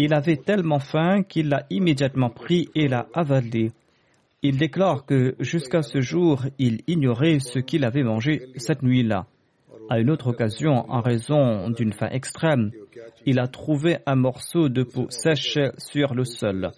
[0.00, 3.72] Il avait tellement faim qu'il l'a immédiatement pris et l'a avalé.
[4.42, 9.26] Il déclare que jusqu'à ce jour, il ignorait ce qu'il avait mangé cette nuit-là.
[9.90, 12.70] À une autre occasion, en raison d'une faim extrême,
[13.26, 16.70] il a trouvé un morceau de peau sèche sur le sol.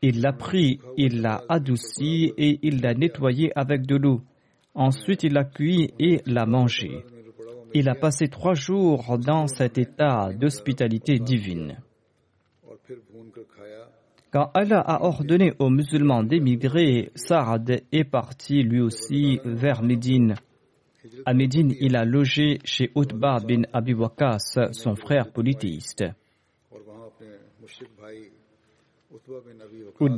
[0.00, 4.22] Il l'a pris, il l'a adouci et il l'a nettoyé avec de l'eau.
[4.74, 7.04] Ensuite, il l'a cuit et l'a mangé.
[7.74, 11.78] Il a passé trois jours dans cet état d'hospitalité divine.
[14.32, 20.34] Quand Allah a ordonné aux musulmans d'émigrer, Saad est parti lui aussi vers Médine.
[21.26, 26.04] À Médine, il a logé chez Utbah bin Abi Waqas, son frère polythéiste.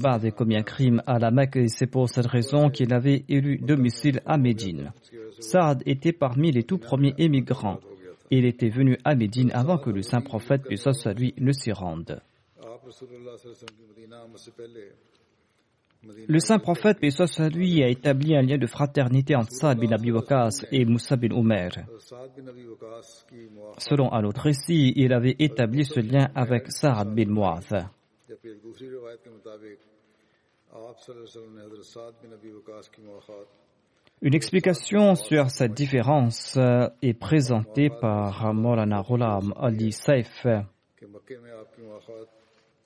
[0.04, 3.58] Avait commis un crime à la Mecque et c'est pour cette raison qu'il avait élu
[3.58, 4.92] domicile à Médine.
[5.40, 7.78] Saad était parmi les tout premiers émigrants.
[8.30, 12.20] Il était venu à Médine avant que le saint prophète, puisse ne s'y rende.
[16.28, 16.98] Le saint prophète,
[17.54, 21.30] lui, a établi un lien de fraternité entre Saad bin Abi Waqas et Moussa bin
[21.30, 21.70] Omer.
[23.78, 27.86] Selon un autre récit, il avait établi ce lien avec Saad bin Muaz.
[34.22, 40.46] Une explication sur cette différence euh, est présentée par Maulana Ghulam Ali Saif.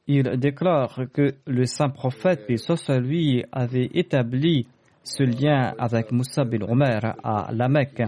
[0.06, 4.66] Il déclare que le saint prophète, et lui, avait établi
[5.02, 8.02] ce lien avec Moussa bin Omer à la Mecque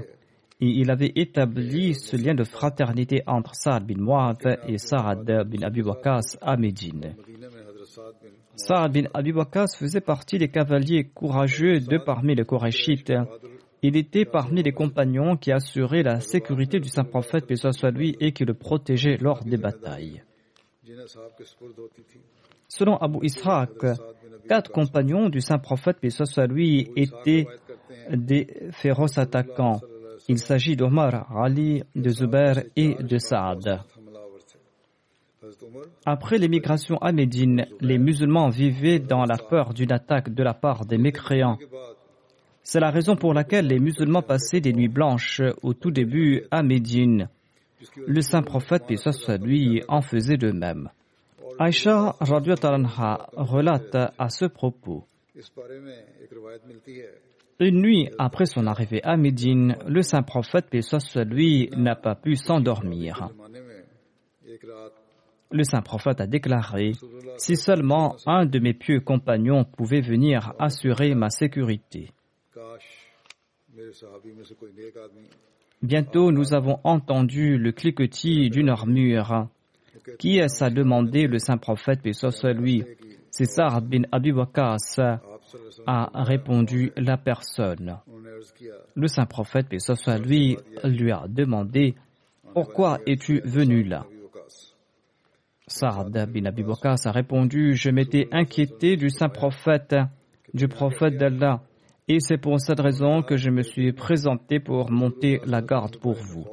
[0.60, 5.82] il avait établi ce lien de fraternité entre Saad bin Muad et Saad bin Abi
[5.82, 7.14] Waqqas à Médine.
[8.56, 13.12] Saad bin Abi Waqqas faisait partie des cavaliers courageux de parmi les Korachites.
[13.82, 17.92] Il était parmi les compagnons qui assuraient la sécurité du saint prophète, que ce soit
[17.92, 20.24] lui, et qui le protégeaient lors des batailles.
[22.66, 23.86] Selon Abu Ishaq,
[24.48, 27.46] quatre compagnons du saint prophète, que ce soit lui, étaient
[28.10, 29.80] des féroces attaquants.
[30.28, 33.80] Il s'agit d'Omar, Ali, de Zubair et de Saad.
[36.04, 40.84] Après l'émigration à Médine, les musulmans vivaient dans la peur d'une attaque de la part
[40.84, 41.58] des mécréants.
[42.62, 46.62] C'est la raison pour laquelle les musulmans passaient des nuits blanches au tout début à
[46.62, 47.28] Médine.
[48.06, 48.96] Le saint prophète, paix
[49.40, 50.90] lui, en faisait de même.
[51.58, 55.06] Aïcha relate à ce propos.
[57.60, 60.80] Une nuit après son arrivée à Médine, le saint prophète, paix
[61.24, 63.30] lui, n'a pas pu s'endormir.
[65.50, 66.92] Le saint prophète a déclaré
[67.38, 72.12] Si seulement un de mes pieux compagnons pouvait venir assurer ma sécurité.
[75.82, 79.48] Bientôt, nous avons entendu le cliquetis d'une armure.
[80.20, 82.84] Qui est-ce a demandé le saint prophète, paix soit lui?
[83.32, 85.00] César bin Abi Wakas
[85.86, 87.98] a répondu la personne.
[88.94, 91.94] Le saint prophète, puissoit lui lui a demandé
[92.52, 94.06] Pourquoi es-tu venu là?
[95.66, 99.94] Sard bin Abi a répondu Je m'étais inquiété du saint prophète,
[100.54, 101.62] du prophète d'Allah,
[102.08, 106.14] et c'est pour cette raison que je me suis présenté pour monter la garde pour
[106.14, 106.46] vous.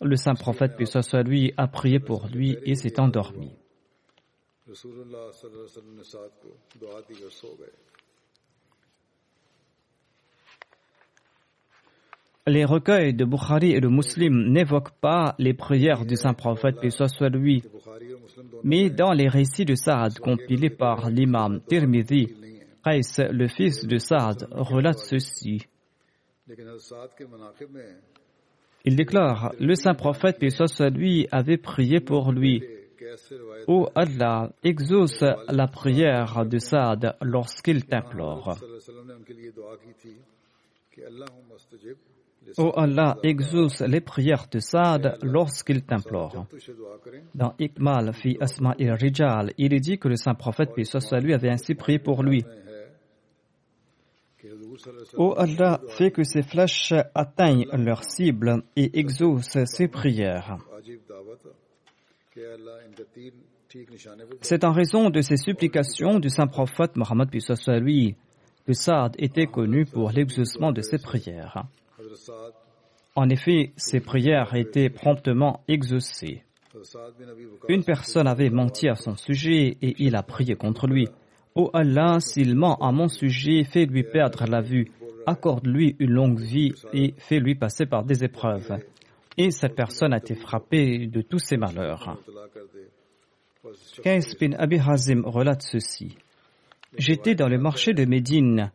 [0.00, 3.52] Le saint prophète, puissoit lui a prié pour lui et s'est endormi.
[12.46, 16.90] Les recueils de Bukhari et de Muslim n'évoquent pas les prières du saint prophète, et
[16.90, 17.62] soit lui,
[18.62, 22.34] mais dans les récits de Saad compilés par l'imam Tirmidhi,
[22.84, 25.66] Qais, le fils de Saad, relate ceci.
[28.84, 32.62] Il déclare, le saint prophète, et soit lui, avait prié pour lui
[33.66, 38.58] où Allah exauce la prière de Saad lorsqu'il t'implore.
[42.56, 46.46] Oh Allah, exauce les prières de Saad lorsqu'il t'implore.
[47.34, 51.50] Dans Iqmal fi Asma et Rijal, il est dit que le saint prophète, soit avait
[51.50, 52.44] ainsi prié pour lui.
[55.16, 60.56] Oh Allah, fais que ces flèches atteignent leur cible et exauce ses prières.
[64.40, 67.28] C'est en raison de ces supplications du saint prophète Mohammed
[67.80, 68.16] lui
[68.66, 71.64] que Saad était connu pour l'exaucement de ses prières.
[73.14, 76.42] En effet, ses prières étaient promptement exaucées.
[77.68, 81.08] Une personne avait menti à son sujet et il a prié contre lui.
[81.54, 84.92] Ô oh Allah, s'il ment à mon sujet, fais-lui perdre la vue,
[85.26, 88.78] accorde-lui une longue vie et fais-lui passer par des épreuves
[89.38, 92.18] et cette personne a été frappée de tous ses malheurs.
[94.02, 96.16] Kais bin Abi Hazim relate ceci.
[96.96, 98.72] J'étais dans le marché de Médine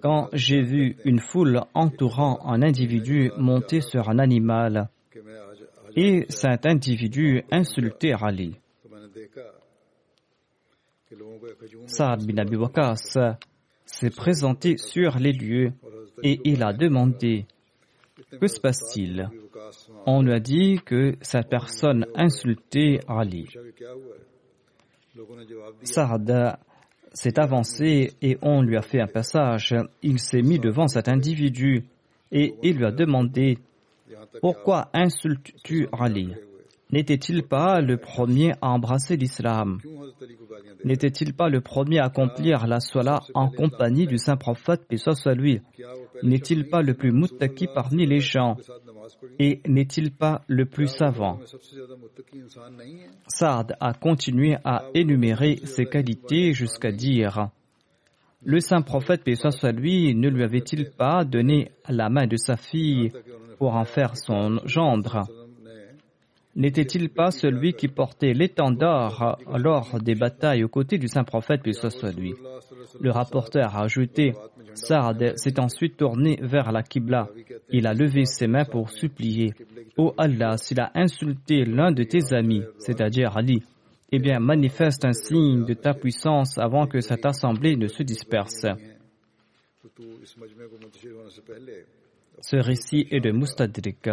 [0.00, 4.88] quand j'ai vu une foule entourant un individu monté sur un animal
[5.96, 8.56] et cet individu insultait Ali.
[11.86, 13.18] Saad bin Abi Wakas
[13.84, 15.72] s'est présenté sur les lieux
[16.22, 17.46] et il a demandé
[18.40, 19.28] que se passe-t-il?
[20.06, 23.46] On lui a dit que cette personne insultait Ali.
[25.82, 26.58] Sarda
[27.12, 29.74] s'est avancé et on lui a fait un passage.
[30.02, 31.84] Il s'est mis devant cet individu
[32.32, 33.58] et il lui a demandé
[34.40, 36.34] Pourquoi insultes-tu Ali
[36.92, 39.78] N'était-il pas le premier à embrasser l'islam?
[40.84, 45.34] N'était-il pas le premier à accomplir la Salah en compagnie du saint prophète, paix soit
[45.34, 45.60] lui
[46.22, 48.56] N'est-il pas le plus muttaki parmi les gens?
[49.40, 51.40] Et n'est-il pas le plus savant?
[53.26, 57.48] Sard a continué à énumérer ses qualités jusqu'à dire
[58.44, 63.10] Le saint prophète, paix soit ne lui avait-il pas donné la main de sa fille
[63.58, 65.45] pour en faire son gendre?
[66.56, 71.74] N'était-il pas celui qui portait l'étendard lors des batailles aux côtés du saint prophète, puis
[71.74, 72.32] soit lui?
[72.98, 74.32] Le rapporteur a ajouté
[74.72, 77.28] Saad s'est ensuite tourné vers la Qibla.
[77.70, 79.52] Il a levé ses mains pour supplier
[79.98, 83.62] Ô oh Allah, s'il a insulté l'un de tes amis, c'est-à-dire Ali,
[84.12, 88.66] eh bien, manifeste un signe de ta puissance avant que cette assemblée ne se disperse.
[92.40, 94.08] Ce récit est de Mustadrik.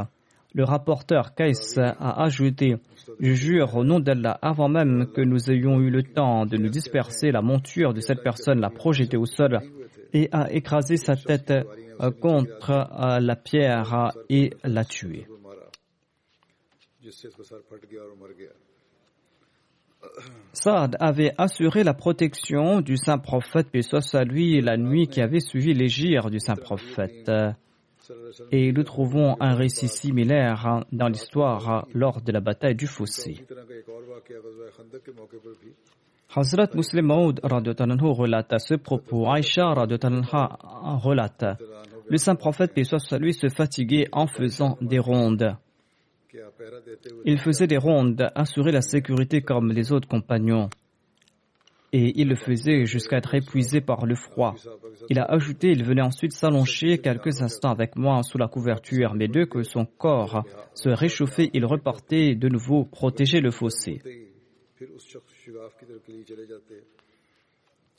[0.54, 2.76] Le rapporteur Kais a ajouté
[3.20, 6.70] Je jure au nom d'Allah, avant même que nous ayons eu le temps de nous
[6.70, 9.60] disperser, la monture de cette personne l'a projetée au sol
[10.14, 15.26] et a écrasé sa tête euh, contre euh, la pierre et l'a tué.
[20.54, 25.22] Saad avait assuré la protection du saint prophète, paix soit à lui, la nuit qui
[25.22, 27.32] avait suivi l'égir du saint prophète.
[28.52, 33.46] Et nous trouvons un récit similaire hein, dans l'histoire lors de la bataille du fossé.
[36.36, 41.46] Hazrat Muslim Maud relate à ce propos, Aïcha relate,
[42.10, 42.84] le saint prophète, paix
[43.20, 45.56] lui, se fatiguait en faisant des rondes.
[47.26, 50.70] Il faisait des rondes, assurer la sécurité comme les autres compagnons
[51.94, 54.56] et il le faisait jusqu'à être épuisé par le froid.
[55.12, 59.28] Il a ajouté, il venait ensuite s'allonger quelques instants avec moi sous la couverture, mais
[59.28, 64.02] dès que son corps se réchauffait, il repartait de nouveau protéger le fossé.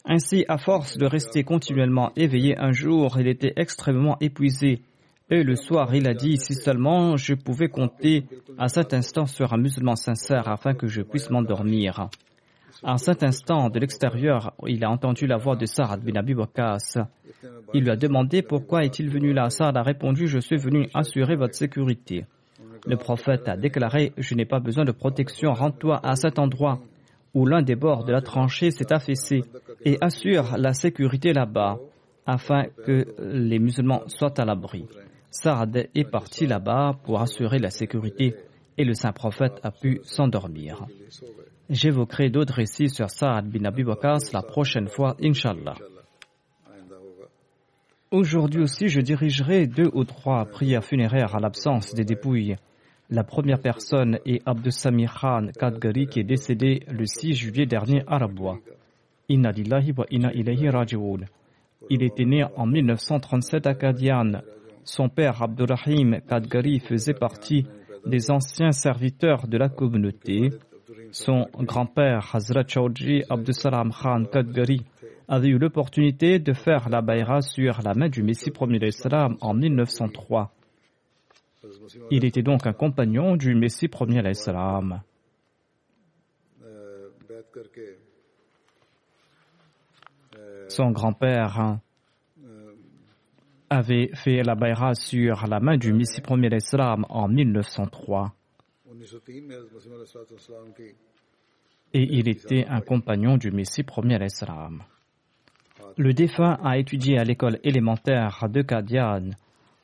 [0.04, 4.82] Ainsi, à force de rester continuellement éveillé un jour, il était extrêmement épuisé.
[5.30, 8.24] Et le soir, il a dit, si seulement je pouvais compter
[8.58, 12.10] à cet instant sur un musulman sincère afin que je puisse m'endormir.
[12.86, 16.98] À cet instant, de l'extérieur, il a entendu la voix de Saad bin Abi Waqas.
[17.72, 19.48] Il lui a demandé pourquoi est-il venu là?
[19.48, 22.26] Saad a répondu Je suis venu assurer votre sécurité.
[22.86, 26.78] Le prophète a déclaré Je n'ai pas besoin de protection, rends-toi à cet endroit
[27.32, 29.40] où l'un des bords de la tranchée s'est affaissé
[29.84, 31.78] et assure la sécurité là-bas
[32.26, 34.86] afin que les musulmans soient à l'abri.
[35.30, 38.34] Saad est parti là-bas pour assurer la sécurité
[38.76, 40.86] et le saint prophète a pu s'endormir.
[41.70, 45.74] J'évoquerai d'autres récits sur Saad bin Abi Waqas la prochaine fois, Inshallah.
[48.10, 52.56] Aujourd'hui aussi, je dirigerai deux ou trois prières funéraires à l'absence des dépouilles.
[53.08, 58.18] La première personne est Abdussamir Khan Kadgari qui est décédé le 6 juillet dernier à
[58.18, 58.58] Rabwa.
[59.30, 61.24] Inna lillahi wa inna ilayhi raji'un.
[61.88, 64.42] Il était né en 1937 à Kadian.
[64.84, 67.66] Son père Abdurrahim Kadgari faisait partie
[68.04, 70.50] des anciens serviteurs de la communauté
[71.14, 74.84] son grand-père, Hazrat Chaudhry Abdusalam Khan Kadgari,
[75.28, 79.54] avait eu l'opportunité de faire la baïra sur la main du Messie premier d'Islam en
[79.54, 80.52] 1903.
[82.10, 85.02] Il était donc un compagnon du Messie premier d'Islam.
[90.68, 91.78] Son grand-père
[93.70, 98.34] avait fait la baïra sur la main du Messie premier d'Islam en 1903
[101.94, 104.82] et il était un compagnon du Messie premier Islam.
[105.96, 109.30] Le défunt a étudié à l'école élémentaire de Kadian.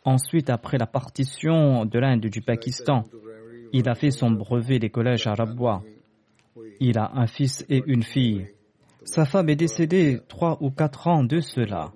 [0.05, 3.05] Ensuite, après la partition de l'Inde du Pakistan,
[3.73, 5.83] il a fait son brevet des collèges à Rabwa.
[6.81, 8.49] Il a un fils et une fille.
[9.05, 11.93] Sa femme est décédée trois ou quatre ans de cela.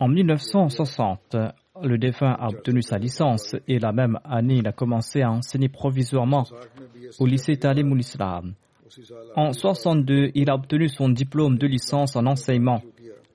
[0.00, 1.36] En 1960,
[1.82, 5.68] le défunt a obtenu sa licence et la même année, il a commencé à enseigner
[5.68, 6.44] provisoirement
[7.18, 8.54] au lycée Talim Islam.
[9.34, 12.80] En 62, il a obtenu son diplôme de licence en enseignement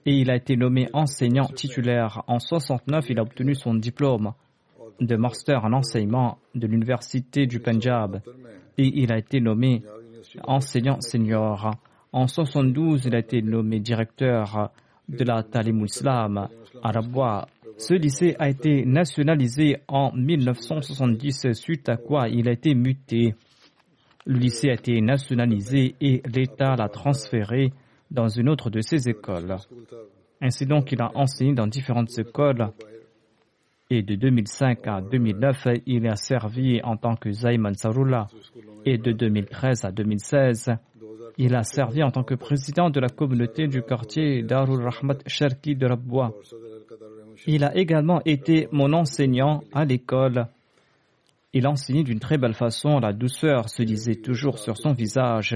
[0.05, 2.23] et il a été nommé enseignant titulaire.
[2.27, 4.33] En 69, il a obtenu son diplôme
[5.01, 8.21] de master en enseignement de l'université du Punjab
[8.77, 9.83] et il a été nommé
[10.43, 11.71] enseignant senior.
[12.13, 14.71] En 72, il a été nommé directeur
[15.09, 16.47] de la Talim Islam
[16.81, 17.47] à Rabwa
[17.79, 23.35] ce lycée a été nationalisé en 1970, suite à quoi il a été muté.
[24.25, 27.71] Le lycée a été nationalisé et l'État l'a transféré
[28.11, 29.55] dans une autre de ses écoles.
[30.41, 32.69] Ainsi donc, il a enseigné dans différentes écoles
[33.89, 38.27] et de 2005 à 2009, il a servi en tant que Zayman Sarullah
[38.85, 40.71] et de 2013 à 2016,
[41.37, 45.75] il a servi en tant que président de la communauté du quartier Darul Rahmat Sharki
[45.75, 46.33] de Rabwa.
[47.47, 50.47] Il a également été mon enseignant à l'école.
[51.53, 55.55] Il enseignait d'une très belle façon, la douceur se disait toujours sur son visage.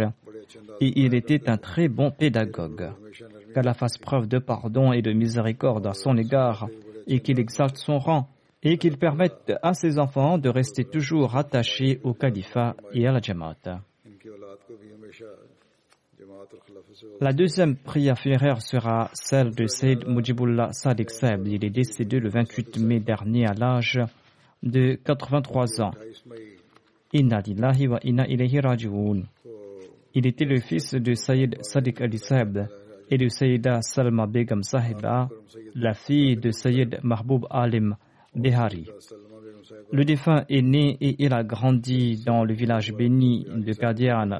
[0.81, 2.91] et il était un très bon pédagogue.
[3.53, 6.67] Qu'Allah fasse preuve de pardon et de miséricorde à son égard
[7.07, 8.27] et qu'il exalte son rang
[8.63, 13.19] et qu'il permette à ses enfants de rester toujours attachés au califat et à la
[13.19, 13.81] Jamaat.
[17.19, 21.47] La deuxième prière funéraire sera celle de Sayyid Mujibullah Sadiq Saib.
[21.47, 23.99] Il est décédé le 28 mai dernier à l'âge
[24.61, 25.91] de 83 ans.
[27.13, 27.33] Il
[30.27, 32.67] était le fils de Sayyid Sadiq Ali Saib
[33.09, 35.29] et de Sayyida Salma Begum Sahiba,
[35.75, 37.95] la fille de Sayyid Mahboub Alim
[38.35, 38.87] Behari.
[39.91, 44.39] Le défunt est né et il a grandi dans le village béni de Qadian.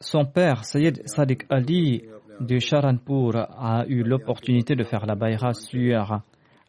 [0.00, 2.02] Son père, Sayyid Sadiq Ali
[2.40, 6.20] de Charanpur, a eu l'opportunité de faire la baïra sur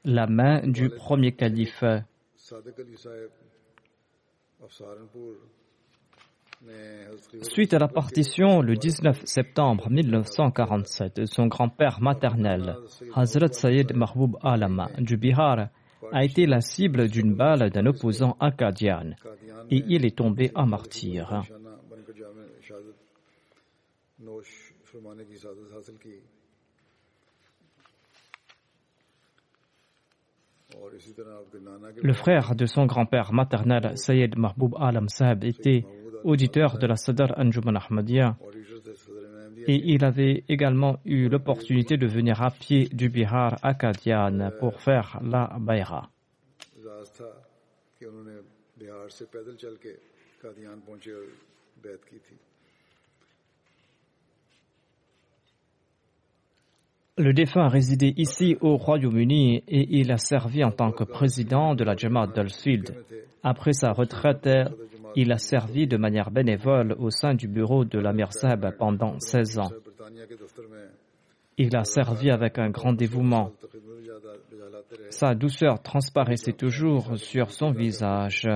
[0.05, 1.83] la main du premier calife.
[7.41, 12.77] Suite à la partition le 19 septembre 1947, son grand-père maternel,
[13.13, 15.67] Hazrat Sayyid Mahboub Alama du Bihar,
[16.11, 19.11] a été la cible d'une balle d'un opposant acadien
[19.69, 21.41] et il est tombé en martyr.
[32.03, 35.85] Le frère de son grand-père maternel, Sayyid Mahboub Alam Sahib, était
[36.23, 38.37] auditeur de la Sadr Anjuman Ahmadiyya.
[39.67, 44.81] et il avait également eu l'opportunité de venir à pied du Bihar à Kadian pour
[44.81, 46.09] faire la Bayra.
[57.19, 61.73] Le défunt a résidé ici au Royaume-Uni et il a servi en tant que président
[61.73, 62.93] de la Jamaat d'Al-Sud.
[63.41, 64.47] Après sa retraite,
[65.15, 69.57] il a servi de manière bénévole au sein du bureau de la Sahib pendant 16
[69.57, 69.71] ans.
[71.57, 73.51] Il a servi avec un grand dévouement.
[75.09, 78.47] Sa douceur transparaissait toujours sur son visage.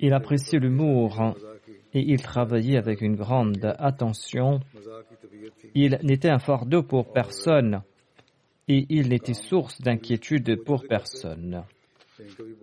[0.00, 1.36] Il appréciait l'humour
[1.98, 4.60] et il travaillait avec une grande attention.
[5.74, 7.82] Il n'était un fardeau pour personne
[8.68, 11.64] et il n'était source d'inquiétude pour personne.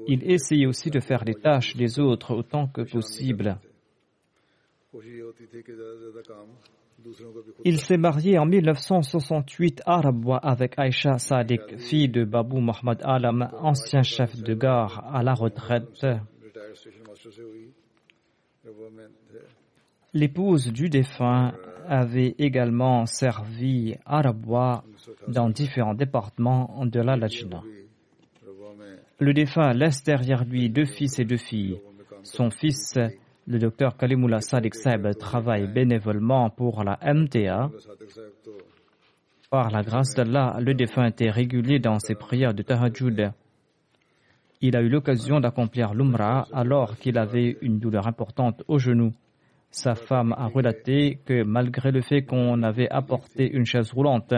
[0.08, 3.58] Il essayait aussi de faire les tâches des autres autant que possible.
[7.66, 13.50] Il s'est marié en 1968 à Rabwa avec Aisha Sadiq, fille de Babou Mohamed Alam,
[13.60, 16.06] ancien chef de gare à la retraite.
[20.16, 21.52] L'épouse du défunt
[21.90, 24.86] avait également servi à Rabwa
[25.28, 27.62] dans différents départements de la Lachina.
[29.20, 31.82] Le défunt laisse derrière lui deux fils et deux filles.
[32.24, 32.98] Son fils,
[33.46, 37.70] le docteur Kalimullah Sadiq Saib, travaille bénévolement pour la MTA.
[39.50, 43.34] Par la grâce d'Allah, le défunt était régulier dans ses prières de Tahajjud.
[44.62, 49.12] Il a eu l'occasion d'accomplir l'Umrah alors qu'il avait une douleur importante au genou.
[49.76, 54.34] Sa femme a relaté que malgré le fait qu'on avait apporté une chaise roulante,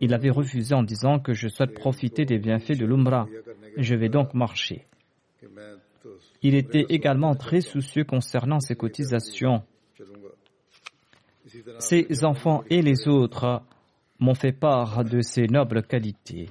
[0.00, 3.28] il avait refusé en disant que je souhaite profiter des bienfaits de l'Umrah.
[3.76, 4.86] Je vais donc marcher.
[6.40, 9.64] Il était également très soucieux concernant ses cotisations.
[11.78, 13.60] Ses enfants et les autres
[14.18, 16.48] m'ont fait part de ses nobles qualités.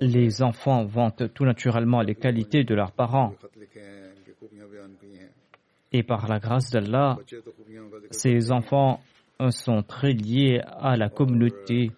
[0.00, 3.34] Les enfants vantent tout naturellement les qualités de leurs parents.
[5.96, 7.16] Et par la grâce d'Allah,
[8.10, 9.00] ces enfants
[9.50, 11.92] sont très liés à la communauté.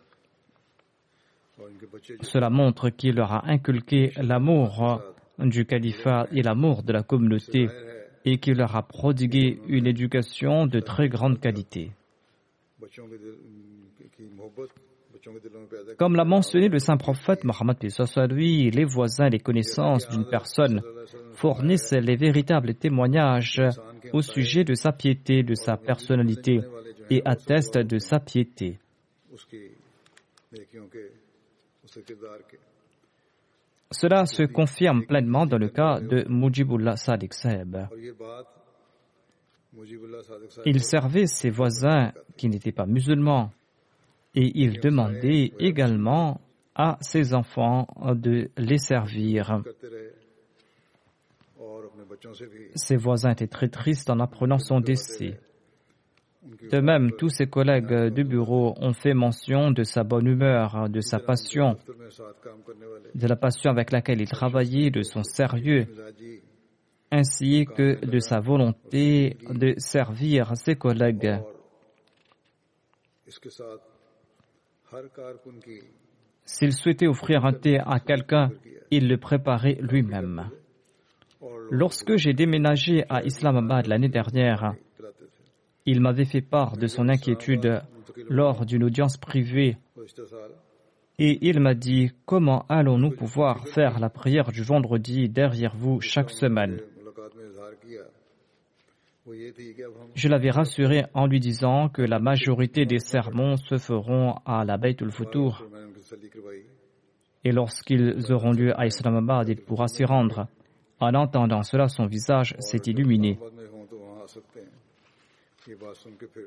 [2.20, 5.00] Cela montre qu'il leur a inculqué l'amour
[5.38, 7.68] du califat et l'amour de la communauté
[8.26, 11.92] et qu'il leur a prodigué une éducation de très grande qualité.
[15.98, 17.76] Comme l'a mentionné le saint prophète Mohammed
[18.30, 20.82] lui, les voisins et les connaissances d'une personne
[21.34, 23.62] fournissent les véritables témoignages
[24.12, 26.60] au sujet de sa piété, de sa personnalité
[27.10, 28.78] et attestent de sa piété.
[33.92, 37.76] Cela se confirme pleinement dans le cas de Mujibullah Sadiq Saeb.
[40.64, 43.50] Il servait ses voisins qui n'étaient pas musulmans
[44.36, 46.40] et il demandait également
[46.74, 49.62] à ses enfants de les servir.
[52.74, 55.40] Ses voisins étaient très tristes en apprenant son décès.
[56.70, 61.00] De même, tous ses collègues du bureau ont fait mention de sa bonne humeur, de
[61.00, 61.76] sa passion,
[63.14, 65.86] de la passion avec laquelle il travaillait, de son sérieux,
[67.10, 71.40] ainsi que de sa volonté de servir ses collègues.
[76.44, 78.50] S'il souhaitait offrir un thé à quelqu'un,
[78.90, 80.50] il le préparait lui-même.
[81.70, 84.74] Lorsque j'ai déménagé à Islamabad l'année dernière,
[85.84, 87.82] il m'avait fait part de son inquiétude
[88.28, 89.76] lors d'une audience privée
[91.18, 96.30] et il m'a dit comment allons-nous pouvoir faire la prière du vendredi derrière vous chaque
[96.30, 96.80] semaine?
[100.14, 104.76] Je l'avais rassuré en lui disant que la majorité des sermons se feront à la
[104.76, 105.64] Baitul Futur.
[107.44, 110.46] Et lorsqu'ils auront lieu à Islamabad, il pourra s'y rendre.
[111.00, 113.38] En entendant cela, son visage s'est illuminé.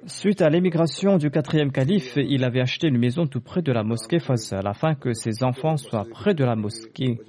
[0.05, 3.83] Suite à l'émigration du quatrième calife, il avait acheté une maison tout près de la
[3.83, 7.19] mosquée Fassal afin que ses enfants soient près de la mosquée,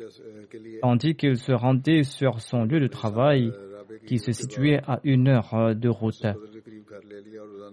[0.82, 3.53] tandis qu'il se rendait sur son lieu de travail
[4.07, 6.26] qui se situait à une heure euh, de route.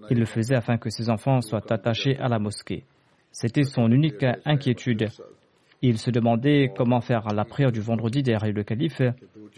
[0.10, 2.86] Il le faisait afin que ses enfants soient attachés à la mosquée.
[3.32, 5.08] C'était son unique inquiétude.
[5.82, 9.02] Il se demandait comment faire la prière du vendredi derrière le calife,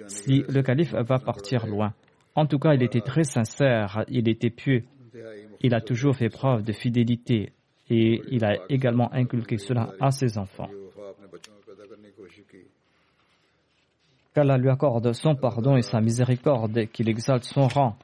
[0.08, 1.94] si le calife va partir loin.
[2.36, 4.84] En tout cas, il était très sincère, il était pieux.
[5.62, 7.54] Il a toujours fait preuve de fidélité
[7.90, 10.70] et il a également inculqué cela à ses enfants.
[14.34, 17.96] qu'Allah lui accorde son pardon et sa miséricorde qu'il exalte son rang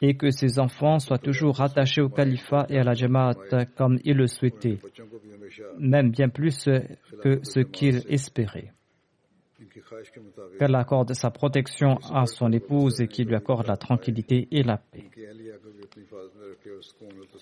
[0.00, 4.16] et que ses enfants soient toujours rattachés au califat et à la Jamaat comme il
[4.16, 4.78] le souhaitait,
[5.78, 6.68] même bien plus
[7.22, 8.72] que ce qu'il espérait.
[10.58, 14.76] Qu'Allah accorde sa protection à son épouse et qu'il lui accorde la tranquillité et la
[14.76, 15.04] paix.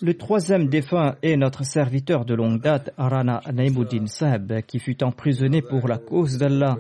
[0.01, 5.63] Le troisième défunt est notre serviteur de longue date, Arana Naimuddin Saab, qui fut emprisonné
[5.63, 6.77] pour la cause d'Allah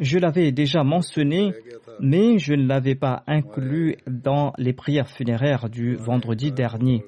[0.00, 1.52] je l'avais déjà mentionné,
[2.00, 7.04] mais je ne l'avais pas inclus dans les prières funéraires du vendredi dernier.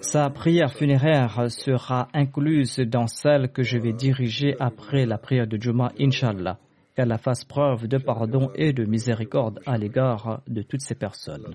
[0.00, 5.60] Sa prière funéraire sera incluse dans celle que je vais diriger après la prière de
[5.60, 6.58] Juma, Inshallah.
[6.96, 11.54] Qu'elle fasse preuve de pardon et de miséricorde à l'égard de toutes ces personnes.